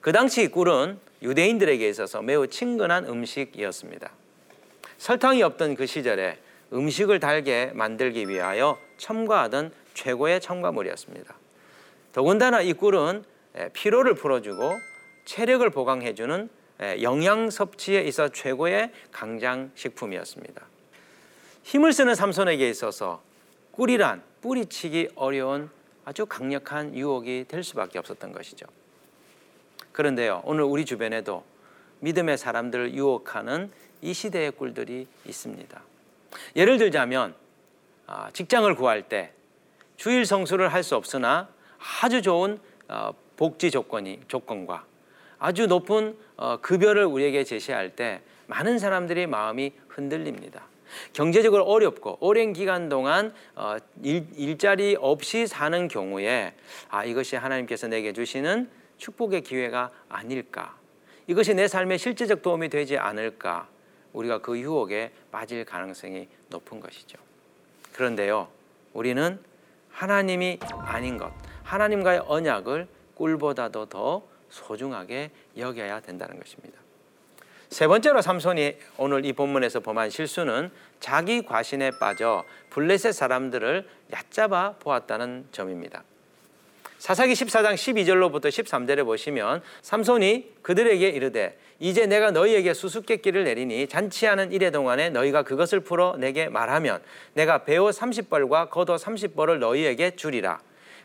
그 0.00 0.12
당시 0.12 0.48
꿀은 0.48 0.98
유대인들에게 1.22 1.88
있어서 1.88 2.20
매우 2.22 2.46
친근한 2.48 3.06
음식이었습니다. 3.06 4.10
설탕이 4.98 5.42
없던 5.42 5.76
그 5.76 5.86
시절에 5.86 6.38
음식을 6.72 7.20
달게 7.20 7.70
만들기 7.74 8.28
위하여 8.28 8.78
첨가하던 8.96 9.72
최고의 9.94 10.40
첨가물이었습니다. 10.40 11.34
더군다나 12.12 12.60
이 12.60 12.72
꿀은 12.72 13.24
피로를 13.72 14.14
풀어주고 14.14 14.72
체력을 15.24 15.68
보강해주는 15.70 16.48
영양 17.02 17.50
섭취에 17.50 18.02
있어 18.02 18.28
최고의 18.28 18.90
강장 19.12 19.70
식품이었습니다. 19.74 20.62
힘을 21.62 21.92
쓰는 21.92 22.14
삼손에게 22.14 22.68
있어서 22.70 23.22
꿀이란 23.72 24.22
뿌리치기 24.40 25.10
어려운 25.14 25.70
아주 26.04 26.26
강력한 26.26 26.94
유혹이 26.96 27.46
될 27.48 27.62
수밖에 27.62 27.98
없었던 27.98 28.32
것이죠. 28.32 28.66
그런데요, 29.92 30.42
오늘 30.44 30.64
우리 30.64 30.84
주변에도 30.84 31.44
믿음의 32.00 32.38
사람들을 32.38 32.94
유혹하는 32.94 33.70
이 34.00 34.12
시대의 34.12 34.52
꿀들이 34.52 35.06
있습니다. 35.26 35.82
예를 36.56 36.78
들자면 36.78 37.34
아, 38.06 38.30
직장을 38.32 38.74
구할 38.74 39.08
때 39.08 39.32
주일 39.96 40.26
성수를 40.26 40.72
할 40.72 40.82
수 40.82 40.96
없으나 40.96 41.48
아주 42.02 42.22
좋은 42.22 42.58
어, 42.88 43.12
복지 43.36 43.70
조건이 43.70 44.20
조건과 44.26 44.84
아주 45.38 45.66
높은 45.66 46.16
어, 46.36 46.56
급여를 46.60 47.04
우리에게 47.04 47.44
제시할 47.44 47.94
때 47.94 48.22
많은 48.48 48.78
사람들이 48.78 49.26
마음이 49.26 49.72
흔들립니다. 49.88 50.66
경제적으로 51.12 51.64
어렵고 51.64 52.18
오랜 52.20 52.52
기간 52.52 52.88
동안 52.88 53.32
어, 53.54 53.76
일, 54.02 54.26
일자리 54.36 54.96
없이 54.98 55.46
사는 55.46 55.88
경우에 55.88 56.54
아 56.88 57.04
이것이 57.04 57.36
하나님께서 57.36 57.88
내게 57.88 58.12
주시는 58.12 58.70
축복의 58.98 59.42
기회가 59.42 59.90
아닐까 60.08 60.76
이것이 61.26 61.54
내 61.54 61.68
삶에 61.68 61.98
실제적 61.98 62.42
도움이 62.42 62.68
되지 62.68 62.98
않을까 62.98 63.68
우리가 64.12 64.38
그 64.38 64.58
유혹에 64.58 65.12
빠질 65.30 65.64
가능성이 65.64 66.28
높은 66.48 66.80
것이죠. 66.80 67.18
그런데요, 67.92 68.48
우리는 68.92 69.38
하나님이 69.90 70.58
아닌 70.78 71.18
것, 71.18 71.32
하나님과의 71.62 72.22
언약을 72.26 72.88
꿀보다도 73.14 73.86
더 73.86 74.22
소중하게 74.50 75.30
여겨야 75.56 76.00
된다는 76.00 76.38
것입니다. 76.38 76.81
세 77.72 77.86
번째로 77.86 78.20
삼손이 78.20 78.76
오늘 78.98 79.24
이 79.24 79.32
본문에서 79.32 79.80
범한 79.80 80.10
실수는 80.10 80.70
자기 81.00 81.40
과신에 81.42 81.92
빠져 81.92 82.44
블레셋 82.68 83.14
사람들을 83.14 83.88
얕잡아 84.12 84.74
보았다는 84.78 85.46
점입니다. 85.52 86.04
사사기 86.98 87.32
14장 87.32 87.72
12절로부터 87.72 88.48
13절에 88.48 89.06
보시면 89.06 89.62
삼손이 89.80 90.52
그들에게 90.60 91.08
이르되 91.08 91.58
이제 91.80 92.04
내가 92.04 92.30
너희에게 92.30 92.74
수수께끼를 92.74 93.44
내리니 93.44 93.88
잔치하는 93.88 94.52
이래 94.52 94.70
동안에 94.70 95.08
너희가 95.08 95.42
그것을 95.42 95.80
풀어 95.80 96.16
내게 96.18 96.50
말하면 96.50 97.02
내가 97.32 97.64
배옷 97.64 97.98
30벌과 97.98 98.68
겉옷 98.68 99.02
30벌을 99.02 99.56
너희에게 99.58 100.14
주리라. 100.16 100.60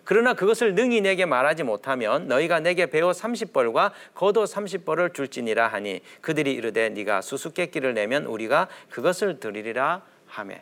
그러나 0.07 0.33
그것을 0.33 0.73
능히 0.73 1.01
내게 1.01 1.25
말하지 1.25 1.63
못하면 1.63 2.29
너희가 2.29 2.61
내게 2.61 2.85
배옷 2.85 3.13
30벌과 3.13 3.91
겉옷 4.13 4.49
30벌을 4.49 5.13
줄지니라 5.13 5.67
하니 5.67 5.99
그들이 6.21 6.53
이르되 6.53 6.87
네가 6.87 7.19
수수께끼를 7.19 7.93
내면 7.93 8.23
우리가 8.23 8.69
그것을 8.89 9.41
드리리라 9.41 10.01
하매 10.25 10.61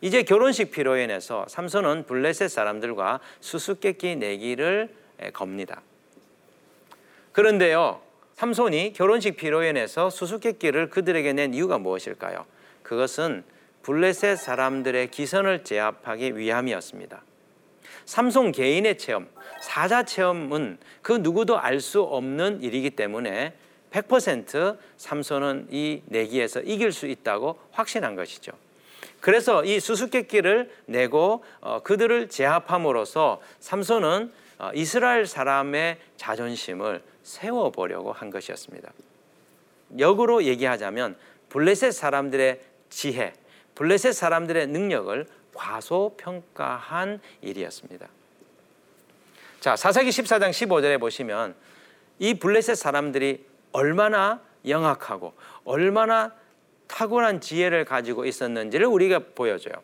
이제 0.00 0.22
결혼식 0.22 0.70
피로에 0.70 1.04
인해서 1.04 1.44
삼손은 1.48 2.06
블레셋 2.06 2.48
사람들과 2.50 3.20
수수께끼 3.40 4.16
내기를 4.16 4.88
겁니다. 5.34 5.82
그런데요, 7.32 8.00
삼손이 8.36 8.94
결혼식 8.94 9.36
피로에 9.36 9.68
인해서 9.68 10.08
수수께끼를 10.08 10.88
그들에게 10.88 11.34
낸 11.34 11.52
이유가 11.52 11.76
무엇일까요? 11.76 12.46
그것은 12.82 13.44
블레셋 13.82 14.38
사람들의 14.38 15.10
기선을 15.10 15.62
제압하기 15.64 16.38
위함이었습니다. 16.38 17.22
삼손 18.06 18.52
개인의 18.52 18.98
체험, 18.98 19.28
사자 19.60 20.04
체험은 20.04 20.78
그 21.02 21.12
누구도 21.12 21.58
알 21.58 21.80
수 21.80 22.02
없는 22.02 22.62
일이기 22.62 22.90
때문에 22.90 23.52
100% 23.90 24.78
삼손은 24.96 25.68
이 25.70 26.02
내기에서 26.06 26.60
이길 26.60 26.92
수 26.92 27.06
있다고 27.06 27.58
확신한 27.72 28.14
것이죠. 28.14 28.52
그래서 29.20 29.64
이 29.64 29.80
수수께끼를 29.80 30.70
내고 30.86 31.44
어, 31.60 31.80
그들을 31.82 32.28
제압함으로써 32.28 33.40
삼손은 33.60 34.32
어, 34.58 34.70
이스라엘 34.74 35.26
사람의 35.26 35.98
자존심을 36.16 37.02
세워보려고 37.22 38.12
한 38.12 38.30
것이었습니다. 38.30 38.92
역으로 39.98 40.44
얘기하자면 40.44 41.16
블레셋 41.48 41.92
사람들의 41.92 42.60
지혜, 42.90 43.32
블레셋 43.74 44.14
사람들의 44.14 44.68
능력을 44.68 45.26
과소평가한 45.56 47.20
일이었습니다. 47.40 48.06
자, 49.60 49.74
사사기 49.74 50.10
14장 50.10 50.50
15절에 50.50 51.00
보시면 51.00 51.54
이 52.18 52.34
블레셋 52.34 52.76
사람들이 52.76 53.44
얼마나 53.72 54.40
영악하고 54.66 55.34
얼마나 55.64 56.32
탁월한 56.88 57.40
지혜를 57.40 57.84
가지고 57.84 58.24
있었는지를 58.24 58.86
우리가 58.86 59.20
보여줘요. 59.34 59.74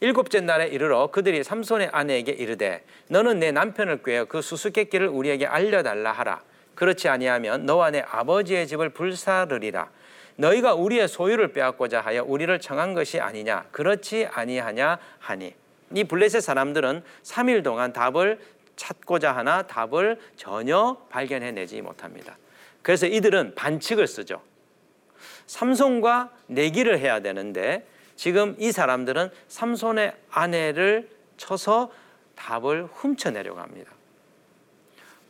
일곱째 0.00 0.40
날에 0.40 0.66
이르러 0.66 1.06
그들이 1.10 1.42
삼손의 1.42 1.88
아내에게 1.92 2.32
이르되 2.32 2.84
너는 3.08 3.38
내 3.38 3.50
남편을 3.50 4.02
꾀어 4.02 4.26
그 4.26 4.42
수수께끼를 4.42 5.08
우리에게 5.08 5.46
알려달라 5.46 6.12
하라. 6.12 6.42
그렇지 6.74 7.08
아니하면 7.08 7.64
너와 7.64 7.90
내 7.90 8.00
아버지의 8.00 8.66
집을 8.66 8.90
불사르리라. 8.90 9.88
너희가 10.36 10.74
우리의 10.74 11.08
소유를 11.08 11.52
빼앗고자 11.52 12.00
하여 12.00 12.22
우리를 12.24 12.58
청한 12.60 12.94
것이 12.94 13.20
아니냐. 13.20 13.66
그렇지 13.72 14.26
아니하냐 14.30 14.98
하니. 15.18 15.54
이 15.94 16.04
블레셋 16.04 16.42
사람들은 16.42 17.02
3일 17.22 17.62
동안 17.62 17.92
답을 17.92 18.38
찾고자 18.76 19.34
하나 19.34 19.62
답을 19.62 20.20
전혀 20.36 20.96
발견해내지 21.08 21.80
못합니다. 21.80 22.36
그래서 22.82 23.06
이들은 23.06 23.54
반칙을 23.54 24.06
쓰죠. 24.06 24.42
삼손과 25.46 26.30
내기를 26.46 26.98
해야 26.98 27.20
되는데 27.20 27.86
지금 28.16 28.54
이 28.58 28.72
사람들은 28.72 29.30
삼손의 29.48 30.14
아내를 30.30 31.08
쳐서 31.36 31.90
답을 32.34 32.86
훔쳐내려고 32.92 33.60
합니다. 33.60 33.90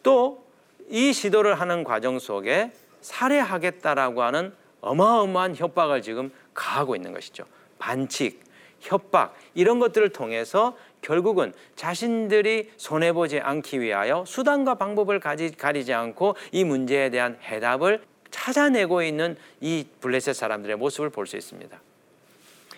또 0.02 0.46
이 0.88 1.12
시도를 1.12 1.60
하는 1.60 1.84
과정 1.84 2.18
속에 2.18 2.72
살해하겠다라고 3.00 4.22
하는 4.22 4.54
어마어마한 4.80 5.56
협박을 5.56 6.02
지금 6.02 6.30
가하고 6.54 6.96
있는 6.96 7.12
것이죠. 7.12 7.44
반칙, 7.78 8.42
협박 8.80 9.36
이런 9.54 9.78
것들을 9.78 10.10
통해서 10.10 10.76
결국은 11.02 11.52
자신들이 11.76 12.72
손해 12.76 13.12
보지 13.12 13.40
않기 13.40 13.80
위하여 13.80 14.24
수단과 14.26 14.74
방법을 14.74 15.20
가리지 15.20 15.92
않고 15.92 16.36
이 16.52 16.64
문제에 16.64 17.10
대한 17.10 17.38
해답을 17.42 18.02
찾아내고 18.30 19.02
있는 19.02 19.36
이 19.60 19.86
블레셋 20.00 20.34
사람들의 20.34 20.76
모습을 20.76 21.10
볼 21.10 21.26
수 21.26 21.36
있습니다. 21.36 21.80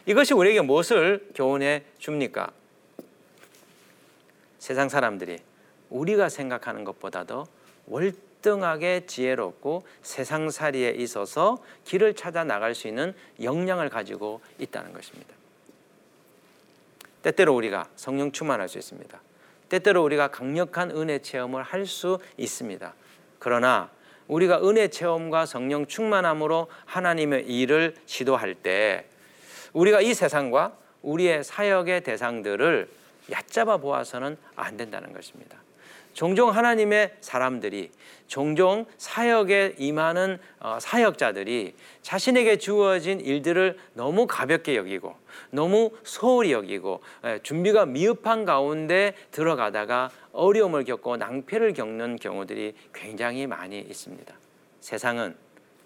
이것이 0.06 0.34
우리에게 0.34 0.60
무엇을 0.62 1.28
교훈해 1.34 1.82
줍니까? 1.98 2.50
세상 4.58 4.88
사람들이 4.88 5.38
우리가 5.90 6.28
생각하는 6.28 6.84
것보다도 6.84 7.46
월 7.86 8.12
등하게 8.42 9.06
지혜롭고 9.06 9.84
세상살이에 10.02 10.90
있어서 10.90 11.58
길을 11.84 12.14
찾아 12.14 12.44
나갈 12.44 12.74
수 12.74 12.88
있는 12.88 13.14
역량을 13.42 13.88
가지고 13.88 14.40
있다는 14.58 14.92
것입니다. 14.92 15.34
때때로 17.22 17.54
우리가 17.54 17.88
성령 17.96 18.32
충만할 18.32 18.68
수 18.68 18.78
있습니다. 18.78 19.20
때때로 19.68 20.02
우리가 20.04 20.28
강력한 20.28 20.90
은혜 20.90 21.18
체험을 21.18 21.62
할 21.62 21.86
수 21.86 22.18
있습니다. 22.36 22.94
그러나 23.38 23.90
우리가 24.28 24.60
은혜 24.62 24.88
체험과 24.88 25.46
성령 25.46 25.86
충만함으로 25.86 26.68
하나님의 26.84 27.46
일을 27.46 27.94
시도할 28.06 28.54
때 28.54 29.06
우리가 29.72 30.00
이 30.00 30.14
세상과 30.14 30.76
우리의 31.02 31.44
사역의 31.44 32.02
대상들을 32.02 32.88
얕잡아 33.30 33.78
보아서는 33.78 34.36
안 34.56 34.76
된다는 34.76 35.12
것입니다. 35.12 35.58
종종 36.18 36.50
하나님의 36.50 37.14
사람들이 37.20 37.92
종종 38.26 38.86
사역에 38.96 39.76
임하는 39.78 40.40
어, 40.58 40.78
사역자들이 40.80 41.76
자신에게 42.02 42.58
주어진 42.58 43.20
일들을 43.20 43.78
너무 43.94 44.26
가볍게 44.26 44.74
여기고 44.74 45.14
너무 45.50 45.92
소홀히 46.02 46.50
여기고 46.50 47.02
예, 47.24 47.38
준비가 47.44 47.86
미흡한 47.86 48.44
가운데 48.44 49.14
들어가다가 49.30 50.10
어려움을 50.32 50.82
겪고 50.82 51.18
낭패를 51.18 51.74
겪는 51.74 52.16
경우들이 52.16 52.74
굉장히 52.92 53.46
많이 53.46 53.78
있습니다. 53.78 54.34
세상은 54.80 55.36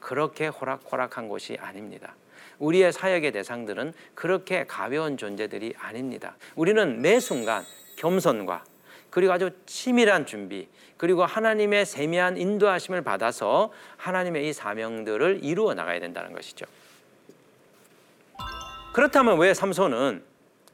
그렇게 0.01 0.47
호락호락한 0.47 1.29
곳이 1.29 1.59
아닙니다. 1.61 2.17
우리의 2.59 2.95
사역의 2.95 3.33
대상들은 3.33 3.93
그렇게 4.15 4.65
가벼운 4.65 5.19
존재들이 5.19 5.75
아닙니다. 5.77 6.37
우리는 6.57 7.03
매 7.03 7.21
순간 7.21 7.63
겸손과 7.97 8.65
그리고 9.13 9.33
아주 9.33 9.51
치밀한 9.67 10.27
준비 10.27 10.67
그리고 10.97 11.25
하나님의 11.25 11.85
세미한 11.85 12.39
인도하심을 12.39 13.03
받아서 13.03 13.71
하나님의 13.99 14.49
이 14.49 14.53
사명들을 14.53 15.41
이루어 15.43 15.75
나가야 15.75 16.01
된다는 16.01 16.33
것이죠. 16.33 16.65
그렇다면 18.95 19.39
왜 19.39 19.55
삼손은 19.55 20.25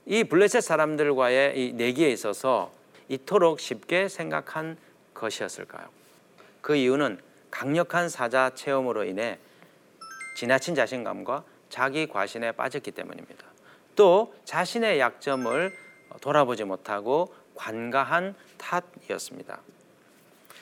이 0.07 0.25
블레셋 0.25 0.63
사람들과의 0.63 1.59
이 1.59 1.73
내기에 1.73 2.11
있어서 2.11 2.73
이토록 3.09 3.59
쉽게 3.59 4.09
생각한 4.09 4.77
것이었을까요? 5.15 5.89
그 6.61 6.77
이유는 6.77 7.19
강력한 7.51 8.09
사자 8.09 8.51
체험으로 8.55 9.05
인해 9.05 9.39
지나친 10.37 10.77
자신감과 10.77 11.43
자기 11.71 12.07
과신에 12.07 12.53
빠졌기 12.53 12.93
때문입니다. 12.93 13.45
또 13.97 14.33
자신의 14.45 15.01
약점을 15.01 15.77
돌아보지 16.21 16.65
못하고 16.65 17.35
관가한 17.59 18.35
탓이었습니다. 18.57 19.61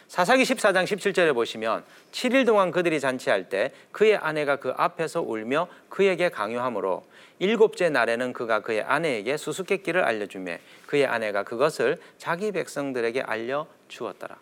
사사기 0.09 0.45
14장 0.45 0.85
17절에 0.85 1.35
보시면 1.35 1.85
7일 2.11 2.47
동안 2.47 2.71
그들이 2.71 3.01
잔치할 3.01 3.49
때 3.49 3.73
그의 3.93 4.17
아내가 4.17 4.57
그 4.57 4.73
앞에서 4.77 5.21
울며 5.21 5.69
그에게 5.89 6.31
강요하므로 6.31 7.05
일곱째 7.39 7.91
날에는 7.91 8.33
그가 8.33 8.61
그의 8.61 8.83
아내에게 8.83 9.37
수수께끼를 9.37 10.03
알려주매 10.05 10.61
그의 10.87 11.07
아내가 11.07 11.43
그것을 11.43 11.99
자기 12.19 12.51
백성들에게 12.51 13.23
알려 13.23 13.67
주었더라. 13.89 14.37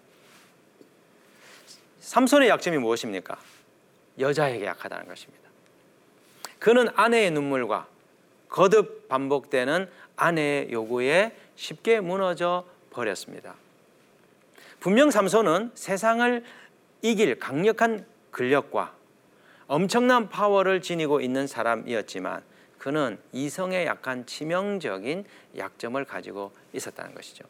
삼손의 2.01 2.51
약점이 2.51 2.79
무엇입니까? 2.79 3.37
여자에게 4.21 4.67
약하다는 4.67 5.09
것입니다. 5.09 5.49
그는 6.61 6.89
아내의 6.95 7.33
눈물과 7.33 7.89
거듭 8.55 9.09
반복되는 9.09 9.91
아내의 10.15 10.71
요구에 10.71 11.37
쉽게 11.57 11.99
무너져 11.99 12.65
버렸습니다. 12.91 13.57
분명 14.79 15.11
삼손은 15.11 15.73
세상을 15.75 16.45
이길 17.03 17.41
강력한 17.41 18.07
근력과 18.31 18.95
엄청난 19.67 20.29
파워를 20.29 20.83
지니고 20.83 21.21
있는 21.21 21.49
사람이었지만 21.49 22.45
그는 22.79 23.19
이성에 23.33 23.87
약한 23.87 24.25
치명적인 24.25 25.25
약점을 25.57 26.05
가지고 26.05 26.53
있었다는 26.73 27.13
것이죠. 27.13 27.45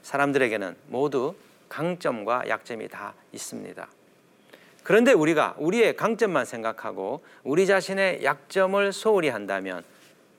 사람들에게는 0.00 0.74
모두 0.86 1.34
강점과 1.68 2.48
약점이 2.48 2.88
다 2.88 3.12
있습니다. 3.32 3.88
그런데 4.84 5.12
우리가 5.12 5.56
우리의 5.58 5.96
강점만 5.96 6.44
생각하고 6.44 7.24
우리 7.42 7.66
자신의 7.66 8.22
약점을 8.22 8.92
소홀히 8.92 9.30
한다면 9.30 9.82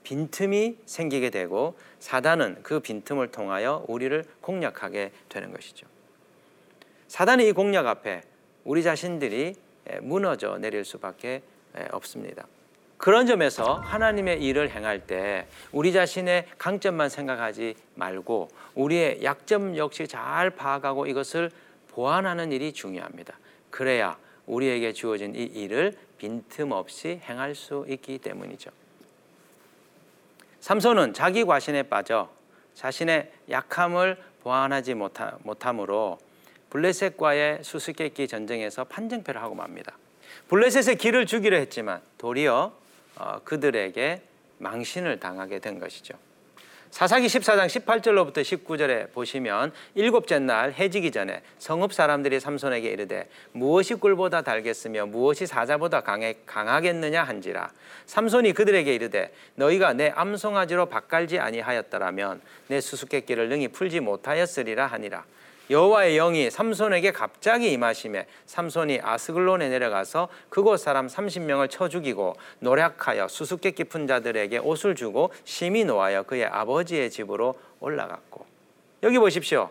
빈틈이 0.04 0.78
생기게 0.86 1.30
되고 1.30 1.76
사단은 1.98 2.62
그 2.62 2.78
빈틈을 2.78 3.32
통하여 3.32 3.84
우리를 3.88 4.24
공략하게 4.40 5.10
되는 5.28 5.52
것이죠. 5.52 5.88
사단의 7.08 7.48
이 7.48 7.52
공략 7.52 7.88
앞에 7.88 8.22
우리 8.64 8.84
자신들이 8.84 9.54
무너져 10.02 10.58
내릴 10.58 10.84
수밖에 10.84 11.42
없습니다. 11.90 12.46
그런 12.98 13.26
점에서 13.26 13.74
하나님의 13.74 14.42
일을 14.42 14.70
행할 14.70 15.06
때 15.06 15.48
우리 15.72 15.92
자신의 15.92 16.46
강점만 16.56 17.08
생각하지 17.08 17.74
말고 17.96 18.48
우리의 18.76 19.24
약점 19.24 19.76
역시 19.76 20.06
잘 20.06 20.50
파악하고 20.50 21.06
이것을 21.06 21.50
보완하는 21.88 22.52
일이 22.52 22.72
중요합니다. 22.72 23.38
그래야 23.70 24.16
우리에게 24.46 24.92
주어진 24.92 25.34
이 25.34 25.42
일을 25.42 25.94
빈틈없이 26.18 27.20
행할 27.22 27.54
수 27.54 27.84
있기 27.88 28.18
때문이죠. 28.18 28.70
삼손은 30.60 31.14
자기 31.14 31.44
과신에 31.44 31.84
빠져 31.84 32.30
자신의 32.74 33.32
약함을 33.50 34.16
보완하지 34.42 34.94
못함으로 34.94 36.18
블레셋과의 36.70 37.64
수수께끼 37.64 38.28
전쟁에서 38.28 38.84
판정패를 38.84 39.40
하고 39.40 39.54
맙니다. 39.54 39.96
블레셋의 40.48 40.96
길을 40.96 41.26
주기로 41.26 41.56
했지만 41.56 42.00
도리어 42.18 42.72
어, 43.16 43.40
그들에게 43.44 44.22
망신을 44.58 45.20
당하게 45.20 45.58
된 45.58 45.78
것이죠. 45.78 46.14
사사기 46.90 47.26
14장 47.26 47.66
18절로부터 47.66 48.38
19절에 48.38 49.12
보시면 49.12 49.72
일곱째 49.94 50.38
날 50.38 50.72
해지기 50.72 51.10
전에 51.10 51.42
성읍 51.58 51.92
사람들이 51.92 52.40
삼손에게 52.40 52.88
이르되 52.88 53.28
무엇이 53.52 53.94
꿀보다 53.94 54.42
달겠으며 54.42 55.06
무엇이 55.06 55.46
사자보다 55.46 56.00
강해, 56.00 56.34
강하겠느냐 56.46 57.22
한지라. 57.22 57.70
삼손이 58.06 58.52
그들에게 58.52 58.94
이르되 58.94 59.32
너희가 59.56 59.92
내 59.92 60.10
암송아지로 60.14 60.86
바깔지 60.86 61.38
아니하였더라면 61.38 62.40
내 62.68 62.80
수수께끼를 62.80 63.48
능히 63.48 63.68
풀지 63.68 64.00
못하였으리라 64.00 64.86
하니라 64.86 65.24
여호와의 65.68 66.14
영이 66.16 66.50
삼손에게 66.50 67.10
갑자기 67.10 67.72
임하심에 67.72 68.26
삼손이 68.46 69.00
아스글론에 69.02 69.68
내려가서 69.68 70.28
그곳 70.48 70.78
사람 70.78 71.08
30명을 71.08 71.68
쳐 71.68 71.88
죽이고 71.88 72.36
노력하여 72.60 73.26
수수께끼 73.26 73.84
푼 73.84 74.06
자들에게 74.06 74.58
옷을 74.58 74.94
주고 74.94 75.32
심히 75.44 75.84
노하여 75.84 76.22
그의 76.22 76.44
아버지의 76.44 77.10
집으로 77.10 77.58
올라갔고 77.80 78.46
여기 79.02 79.18
보십시오. 79.18 79.70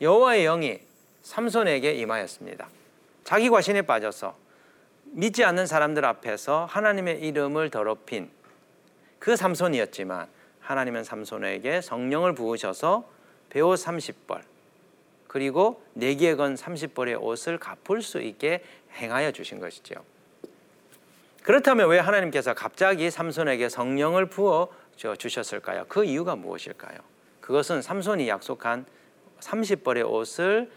여호와의 0.00 0.44
영이 0.44 0.80
삼손에게 1.22 1.92
임하였습니다. 1.92 2.68
자기 3.24 3.48
과신에 3.48 3.82
빠져서 3.82 4.36
믿지 5.04 5.44
않는 5.44 5.66
사람들 5.66 6.04
앞에서 6.04 6.66
하나님의 6.66 7.20
이름을 7.20 7.70
더럽힌 7.70 8.30
그 9.18 9.34
삼손이었지만 9.34 10.28
하나님은 10.60 11.04
삼손에게 11.04 11.80
성령을 11.80 12.34
부으셔서 12.34 13.08
배옷 13.50 13.78
30벌 13.78 14.42
그리고 15.28 15.82
내기에 15.92 16.34
건 16.34 16.54
30벌의 16.54 17.22
옷을 17.22 17.58
갚을 17.58 18.02
수 18.02 18.20
있게 18.20 18.64
행하여 18.94 19.30
주신 19.30 19.60
것이죠. 19.60 19.94
그렇다면 21.44 21.88
왜 21.88 21.98
하나님께서 21.98 22.54
갑자기 22.54 23.10
삼손에게 23.10 23.68
성령을 23.68 24.26
부어 24.26 24.68
주셨을까요? 24.96 25.84
그 25.88 26.04
이유가 26.04 26.34
무엇일까요? 26.34 26.98
그것은 27.40 27.80
삼손이 27.82 28.28
약속한 28.28 28.84
30벌의 29.40 30.10
옷을 30.10 30.70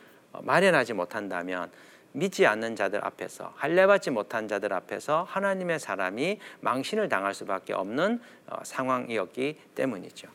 마련하지 0.43 0.93
못한다면 0.93 1.71
믿지 2.13 2.45
않는 2.45 2.75
자들 2.75 3.03
앞에서 3.05 3.53
할례받지 3.55 4.11
못한 4.11 4.47
자들 4.47 4.73
앞에서 4.73 5.25
하나님의 5.29 5.79
사람이 5.79 6.39
망신을 6.59 7.09
당할 7.09 7.33
수밖에 7.33 7.73
없는 7.73 8.21
어, 8.47 8.59
상황이었기 8.63 9.59
때문이죠. 9.75 10.27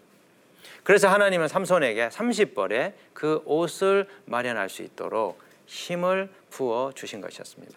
그래서 0.86 1.08
하나님은 1.08 1.48
삼손에게 1.48 2.10
30벌의 2.10 2.92
그 3.12 3.42
옷을 3.44 4.06
마련할 4.26 4.68
수 4.68 4.82
있도록 4.82 5.42
힘을 5.66 6.30
부어 6.50 6.92
주신 6.94 7.20
것이었습니다. 7.20 7.76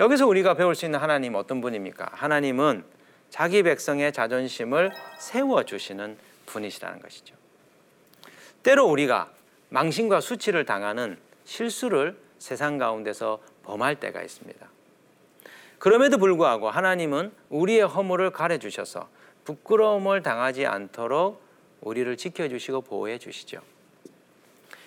여기서 0.00 0.26
우리가 0.26 0.54
배울 0.54 0.74
수 0.74 0.84
있는 0.84 0.98
하나님 0.98 1.36
어떤 1.36 1.60
분입니까? 1.60 2.08
하나님은 2.10 2.82
자기 3.30 3.62
백성의 3.62 4.12
자존심을 4.12 4.90
세워 5.20 5.62
주시는 5.62 6.18
분이시라는 6.46 7.00
것이죠. 7.00 7.36
때로 8.64 8.86
우리가 8.86 9.30
망신과 9.68 10.20
수치를 10.20 10.64
당하는 10.64 11.16
실수를 11.44 12.18
세상 12.40 12.78
가운데서 12.78 13.40
범할 13.62 14.00
때가 14.00 14.22
있습니다. 14.22 14.66
그럼에도 15.78 16.18
불구하고 16.18 16.68
하나님은 16.68 17.30
우리의 17.48 17.82
허물을 17.82 18.30
가려 18.30 18.58
주셔서 18.58 19.08
부끄러움을 19.44 20.22
당하지 20.22 20.66
않도록 20.66 21.51
우리를 21.82 22.16
지켜주시고 22.16 22.82
보호해 22.82 23.18
주시죠. 23.18 23.60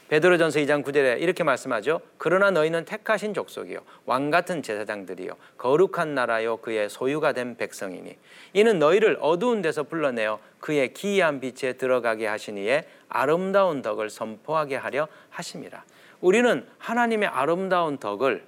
베드로전서 0.08 0.60
2장 0.60 0.84
9절에 0.84 1.20
이렇게 1.20 1.44
말씀하죠. 1.44 2.00
그러나 2.20 2.52
너희는 2.52 2.86
택하신 2.86 3.34
족속이요 3.34 3.80
왕 4.06 4.30
같은 4.30 4.62
제사장들이요 4.62 5.34
거룩한 5.58 6.14
나라요 6.14 6.58
그의 6.58 6.90
소유가 6.90 7.32
된 7.32 7.58
백성이니 7.58 8.16
이는 8.54 8.78
너희를 8.78 9.18
어두운 9.20 9.64
데서 9.64 9.84
불러내어 9.84 10.40
그의 10.60 10.94
기이한 10.94 11.40
빛에 11.40 11.74
들어가게 11.74 12.28
하시니에 12.28 12.88
아름다운 13.10 13.82
덕을 13.82 14.12
선포하게 14.12 14.76
하려 14.76 15.08
하심이라. 15.32 15.84
우리는 16.22 16.66
하나님의 16.78 17.28
아름다운 17.28 17.98
덕을 17.98 18.44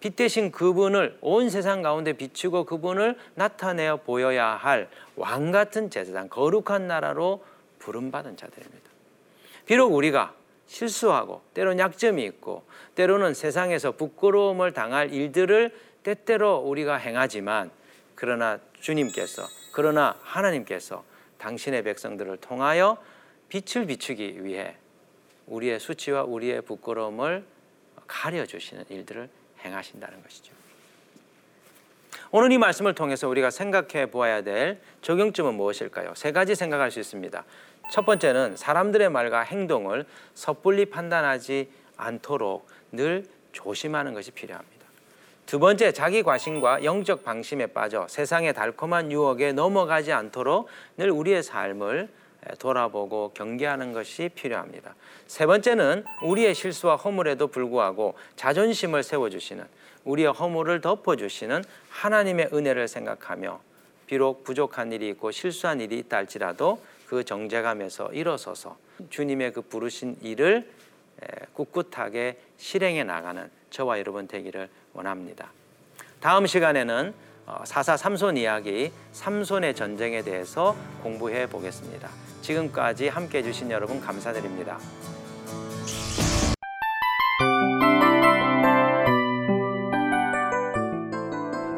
빛 0.00 0.14
대신 0.14 0.52
그분을 0.52 1.16
온 1.22 1.48
세상 1.50 1.82
가운데 1.82 2.12
비추고 2.12 2.64
그분을 2.64 3.16
나타내어 3.34 3.96
보여야 3.96 4.48
할 4.48 4.88
왕 5.16 5.50
같은 5.50 5.90
제사장 5.90 6.28
거룩한 6.28 6.86
나라로 6.86 7.42
부름받은 7.78 8.36
자들입니다. 8.36 8.90
비록 9.66 9.92
우리가 9.92 10.34
실수하고 10.66 11.42
때로는 11.54 11.78
약점이 11.78 12.24
있고 12.24 12.64
때로는 12.94 13.34
세상에서 13.34 13.92
부끄러움을 13.92 14.72
당할 14.72 15.12
일들을 15.12 15.74
때때로 16.02 16.58
우리가 16.58 16.96
행하지만 16.96 17.70
그러나 18.14 18.58
주님께서 18.80 19.46
그러나 19.72 20.16
하나님께서 20.22 21.04
당신의 21.38 21.84
백성들을 21.84 22.36
통하여 22.38 22.98
빛을 23.48 23.86
비추기 23.86 24.44
위해 24.44 24.76
우리의 25.46 25.80
수치와 25.80 26.24
우리의 26.24 26.62
부끄러움을 26.62 27.44
가려 28.06 28.44
주시는 28.44 28.84
일들을 28.88 29.28
행하신다는 29.64 30.22
것이죠. 30.22 30.52
오늘 32.30 32.52
이 32.52 32.58
말씀을 32.58 32.94
통해서 32.94 33.28
우리가 33.28 33.50
생각해 33.50 34.10
보아야 34.10 34.42
될 34.42 34.80
적용점은 35.00 35.54
무엇일까요? 35.54 36.14
세 36.14 36.32
가지 36.32 36.54
생각할 36.54 36.90
수 36.90 37.00
있습니다. 37.00 37.44
첫 37.90 38.04
번째는 38.04 38.56
사람들의 38.56 39.08
말과 39.10 39.40
행동을 39.40 40.04
섣불리 40.34 40.86
판단하지 40.86 41.70
않도록 41.96 42.66
늘 42.92 43.24
조심하는 43.52 44.14
것이 44.14 44.30
필요합니다. 44.30 44.78
두 45.46 45.58
번째, 45.58 45.92
자기 45.92 46.22
과신과 46.22 46.84
영적 46.84 47.24
방심에 47.24 47.68
빠져 47.68 48.06
세상의 48.08 48.52
달콤한 48.52 49.10
유혹에 49.10 49.52
넘어가지 49.52 50.12
않도록 50.12 50.68
늘 50.98 51.10
우리의 51.10 51.42
삶을 51.42 52.08
돌아보고 52.58 53.32
경계하는 53.34 53.92
것이 53.92 54.30
필요합니다. 54.34 54.94
세 55.26 55.46
번째는 55.46 56.04
우리의 56.22 56.54
실수와 56.54 56.96
허물에도 56.96 57.46
불구하고 57.48 58.14
자존심을 58.36 59.02
세워주시는 59.02 59.64
우리의 60.04 60.32
허물을 60.32 60.80
덮어주시는 60.80 61.64
하나님의 61.90 62.50
은혜를 62.52 62.86
생각하며 62.86 63.60
비록 64.06 64.44
부족한 64.44 64.92
일이 64.92 65.08
있고 65.08 65.30
실수한 65.30 65.80
일이 65.80 65.98
있다 65.98 66.18
할지라도 66.18 66.80
그 67.08 67.24
정제감에서 67.24 68.12
일어서서 68.12 68.76
주님의 69.08 69.54
그 69.54 69.62
부르신 69.62 70.18
일을 70.20 70.70
꿋꿋하게 71.54 72.38
실행해 72.58 73.02
나가는 73.02 73.50
저와 73.70 73.98
여러분 73.98 74.28
되기를 74.28 74.68
원합니다. 74.92 75.50
다음 76.20 76.46
시간에는 76.46 77.14
어, 77.46 77.62
사사 77.64 77.96
삼손 77.96 78.36
이야기 78.36 78.92
삼손의 79.12 79.74
전쟁에 79.74 80.22
대해서 80.22 80.76
공부해 81.02 81.48
보겠습니다. 81.48 82.10
지금까지 82.42 83.08
함께 83.08 83.38
해주신 83.38 83.70
여러분 83.70 84.00
감사드립니다. 84.00 84.78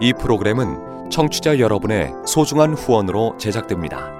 이 0.01 0.13
프로그램은 0.13 1.11
청취자 1.11 1.61
여러분의 1.61 2.11
소중한 2.27 2.75
후원으로 2.75 3.37
제작됩니다. 3.39 4.20